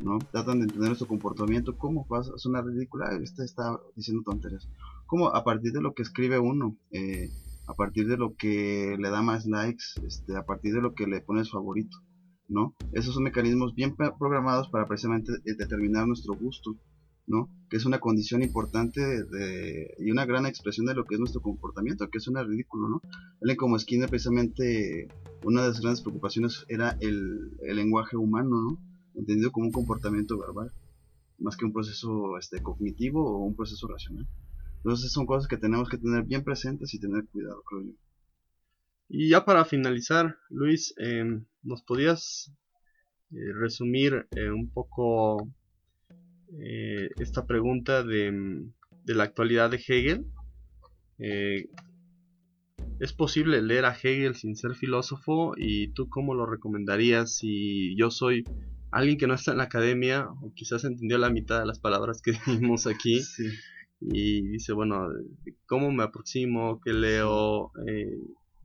[0.00, 0.18] ¿no?
[0.18, 4.66] Tratan de entender nuestro comportamiento, cómo pasa, suena ridícula, este está diciendo tonterías.
[5.12, 7.28] Como a partir de lo que escribe uno, eh,
[7.66, 11.06] a partir de lo que le da más likes, este, a partir de lo que
[11.06, 11.98] le pones favorito,
[12.48, 12.74] ¿no?
[12.94, 16.76] Esos son mecanismos bien programados para precisamente eh, determinar nuestro gusto,
[17.26, 17.50] ¿no?
[17.68, 21.42] Que es una condición importante de- y una gran expresión de lo que es nuestro
[21.42, 23.02] comportamiento, que suena ridículo, ¿no?
[23.42, 25.08] Alguien como Skinner precisamente
[25.44, 28.78] una de sus grandes preocupaciones era el, el lenguaje humano, ¿no?
[29.14, 30.72] Entendido como un comportamiento verbal,
[31.38, 34.26] más que un proceso este, cognitivo o un proceso racional.
[34.84, 37.92] Entonces son cosas que tenemos que tener bien presentes y tener cuidado, creo yo.
[39.08, 41.24] Y ya para finalizar, Luis, eh,
[41.62, 42.52] ¿nos podías
[43.30, 45.48] eh, resumir eh, un poco
[46.58, 48.72] eh, esta pregunta de, mm,
[49.04, 50.26] de la actualidad de Hegel?
[51.18, 51.68] Eh,
[52.98, 55.54] ¿Es posible leer a Hegel sin ser filósofo?
[55.56, 58.44] ¿Y tú cómo lo recomendarías si yo soy
[58.90, 62.22] alguien que no está en la academia o quizás entendió la mitad de las palabras
[62.22, 63.20] que dijimos aquí?
[63.20, 63.44] Sí.
[64.10, 65.08] Y dice, bueno,
[65.66, 66.80] ¿cómo me aproximo?
[66.84, 67.70] ¿Qué leo?
[67.86, 68.18] Eh,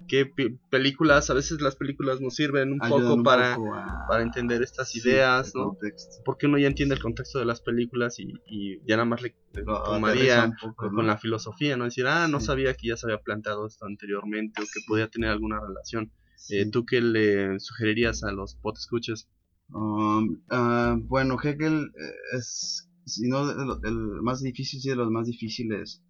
[0.08, 1.30] ¿Qué pe- películas?
[1.30, 4.62] A veces las películas nos sirven un Ayudan poco un para, poco a- para entender
[4.62, 5.70] estas sí, ideas, ¿no?
[5.70, 6.24] contexto.
[6.24, 9.36] Porque uno ya entiende el contexto de las películas y, y ya nada más le,
[9.54, 11.04] Lo tomaría poco, con ¿no?
[11.04, 11.84] la filosofía, ¿no?
[11.86, 12.46] Decir, ah, no Sí.
[12.46, 16.12] sabía que ya se había planteado esto anteriormente o que podía tener alguna relación.
[16.38, 16.58] Sí.
[16.58, 19.28] Eh, ¿Tú qué le sugerirías a los escuches
[19.70, 25.10] Um, ah, bueno, Hegel eh, es, si no, el, el más difícil, sí, de los
[25.10, 26.03] más difíciles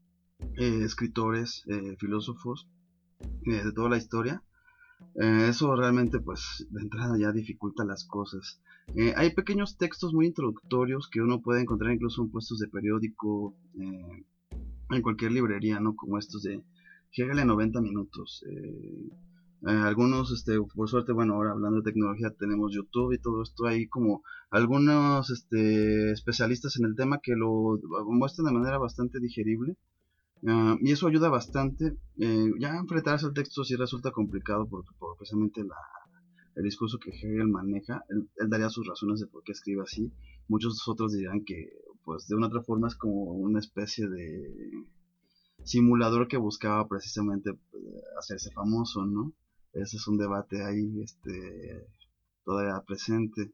[0.57, 2.67] eh, escritores, eh, filósofos
[3.45, 4.43] eh, de toda la historia.
[5.15, 8.61] Eh, eso realmente, pues, de entrada ya dificulta las cosas.
[8.95, 13.55] Eh, hay pequeños textos muy introductorios que uno puede encontrar incluso en puestos de periódico,
[13.75, 15.95] en cualquier librería, ¿no?
[15.95, 16.63] Como estos de
[17.11, 18.43] Hegel en 90 minutos.
[19.65, 23.41] Eh, eh, algunos, este, por suerte, bueno, ahora hablando de tecnología, tenemos YouTube y todo
[23.41, 23.65] esto.
[23.65, 29.75] Hay como algunos este, especialistas en el tema que lo muestran de manera bastante digerible.
[30.45, 31.97] Ah, y eso ayuda bastante.
[32.19, 35.75] Eh, ya enfrentarse al texto sí resulta complicado porque por precisamente la,
[36.55, 38.03] el discurso que Hegel maneja.
[38.09, 40.11] Él, daría sus razones de por qué escribe así.
[40.47, 41.71] muchos otros dirán que
[42.03, 44.85] pues de una otra forma es como una especie de
[45.63, 47.83] simulador que buscaba precisamente pues,
[48.17, 49.33] hacerse famoso, ¿no?
[49.81, 51.85] Ese es un debate ahí este,
[52.43, 53.51] todavía presente.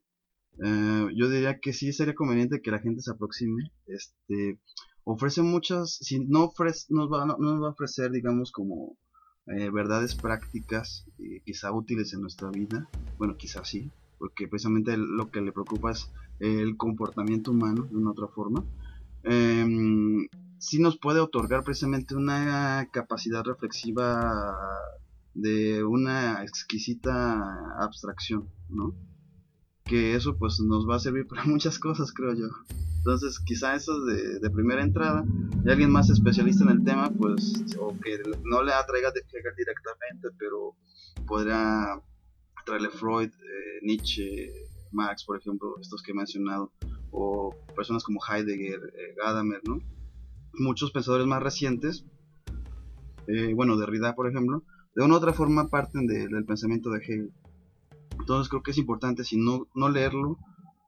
[0.63, 3.71] Eh, yo diría que sí sería conveniente que la gente se aproxime.
[3.87, 4.59] Este,
[5.03, 8.97] ofrece muchas, si no ofrece, nos va, no, nos va a ofrecer, digamos, como
[9.47, 12.87] eh, verdades prácticas, eh, quizá útiles en nuestra vida.
[13.17, 16.09] Bueno, quizá sí, porque precisamente lo que le preocupa es
[16.39, 18.63] el comportamiento humano de una otra forma.
[19.23, 19.65] Eh,
[20.59, 24.55] sí nos puede otorgar precisamente una capacidad reflexiva
[25.33, 28.95] de una exquisita abstracción, ¿no?
[29.85, 32.47] Que eso pues nos va a servir para muchas cosas, creo yo.
[32.97, 35.25] Entonces, quizá eso de, de primera entrada,
[35.65, 39.21] y alguien más especialista en el tema, pues, o que no le atraiga de
[39.57, 40.75] directamente, pero
[41.27, 41.99] podría
[42.65, 44.53] traerle Freud, eh, Nietzsche,
[44.91, 46.71] Marx, por ejemplo, estos que he mencionado,
[47.11, 49.79] o personas como Heidegger, eh, Gadamer, ¿no?
[50.53, 52.05] Muchos pensadores más recientes,
[53.27, 54.63] eh, bueno, Derrida, por ejemplo,
[54.95, 57.33] de una u otra forma parten de, del pensamiento de Hegel.
[58.19, 60.37] Entonces creo que es importante, si no, no leerlo,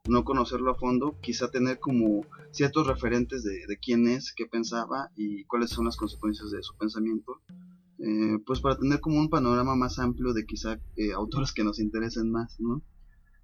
[0.07, 5.09] no conocerlo a fondo, quizá tener como ciertos referentes de, de quién es, qué pensaba
[5.15, 7.41] y cuáles son las consecuencias de su pensamiento,
[7.99, 11.79] eh, pues para tener como un panorama más amplio de quizá eh, autores que nos
[11.79, 12.83] interesen más, ¿no?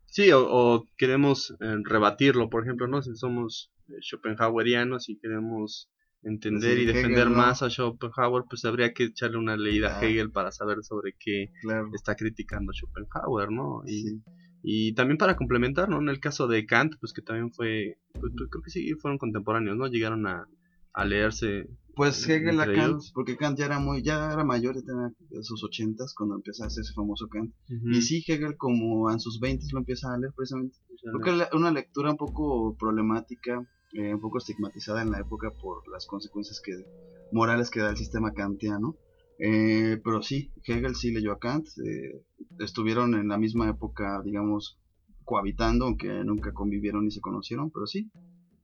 [0.06, 3.02] Sí, o, queremos eh, rebatirlo, por ejemplo, ¿no?
[3.02, 5.90] Si somos Schopenhauerianos y queremos
[6.24, 7.38] entender Sí, y defender Hegel, ¿no?
[7.38, 10.04] más a Schopenhauer, pues habría que echarle una leída a.
[10.04, 11.90] Hegel para saber sobre qué Claro.
[11.94, 13.82] está criticando Schopenhauer, ¿no?
[13.88, 14.22] Y, Sí.
[14.64, 16.00] y también para complementar, ¿no?
[16.00, 19.18] En el caso de Kant, pues que también fue, pues, pues, creo que sí fueron
[19.18, 19.88] contemporáneos, ¿no?
[19.88, 20.48] Llegaron a,
[20.94, 21.68] a leerse.
[21.96, 23.12] Pues eh, Hegel a Kant, ellos.
[23.14, 25.12] porque Kant ya era muy, ya era mayor, ya tenía
[25.42, 27.52] sus ochentas cuando empieza a hacer ese famoso Kant.
[27.68, 30.78] Y sí, Hegel como en sus veintes lo empieza a leer precisamente.
[31.02, 35.52] Creo que la- una lectura un poco problemática, eh, un poco estigmatizada en la época
[35.52, 36.86] por las consecuencias que
[37.32, 38.96] morales que da el sistema kantiano.
[39.40, 42.22] Eh, pero sí, Hegel sí leyó a Kant, eh,
[42.60, 44.78] estuvieron en la misma época, digamos,
[45.24, 48.12] cohabitando, aunque nunca convivieron ni se conocieron, pero sí,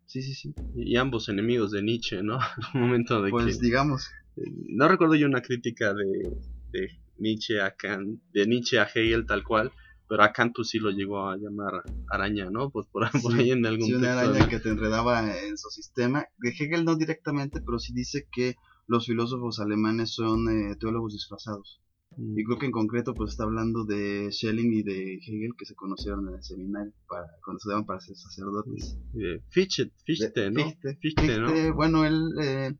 [0.05, 0.53] sí, sí, sí.
[0.75, 2.37] y ambos enemigos de Nietzsche, ¿no?
[2.75, 3.65] Un momento de Pues que...
[3.65, 6.37] digamos, eh, No recuerdo yo una crítica de,
[6.71, 9.71] de Nietzsche a Kant, de Nietzsche a Hegel tal cual,
[10.07, 12.69] pero a Kant pues sí lo llegó a llamar araña, ¿no?
[12.69, 14.49] Pues por, por Sí, ahí en algún sí, una texto, araña ¿no?
[14.49, 16.25] que te enredaba en su sistema.
[16.37, 18.55] De Hegel no directamente, pero sí dice que
[18.87, 21.81] los filósofos alemanes son eh, teólogos disfrazados.
[22.15, 22.39] Mm.
[22.39, 25.75] Y creo que en concreto pues está hablando de Schelling y de Hegel que se
[25.75, 28.97] conocieron en el seminario para, cuando estudiaban para ser sacerdotes.
[29.19, 30.63] Eh, Fichte, Fichte, ¿no?
[30.63, 31.47] Fichte, Fichte, ¿no?
[31.49, 32.73] Fichte, bueno, él eh,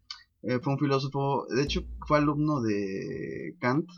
[0.44, 3.90] eh, fue un filósofo, de hecho fue alumno de Kant,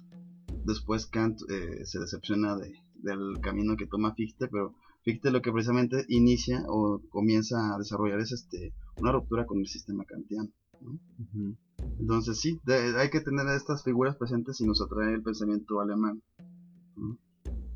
[0.65, 2.71] después Kant eh, se decepciona de,
[3.01, 4.73] del camino que toma Fichte, pero
[5.03, 9.67] Fichte lo que precisamente inicia o comienza a desarrollar es este una ruptura con el
[9.67, 10.49] sistema kantiano.
[10.81, 11.55] Ujú.
[11.99, 15.79] Entonces sí, de- hay que tener a estas figuras presentes y nos atrae el pensamiento
[15.81, 16.21] alemán.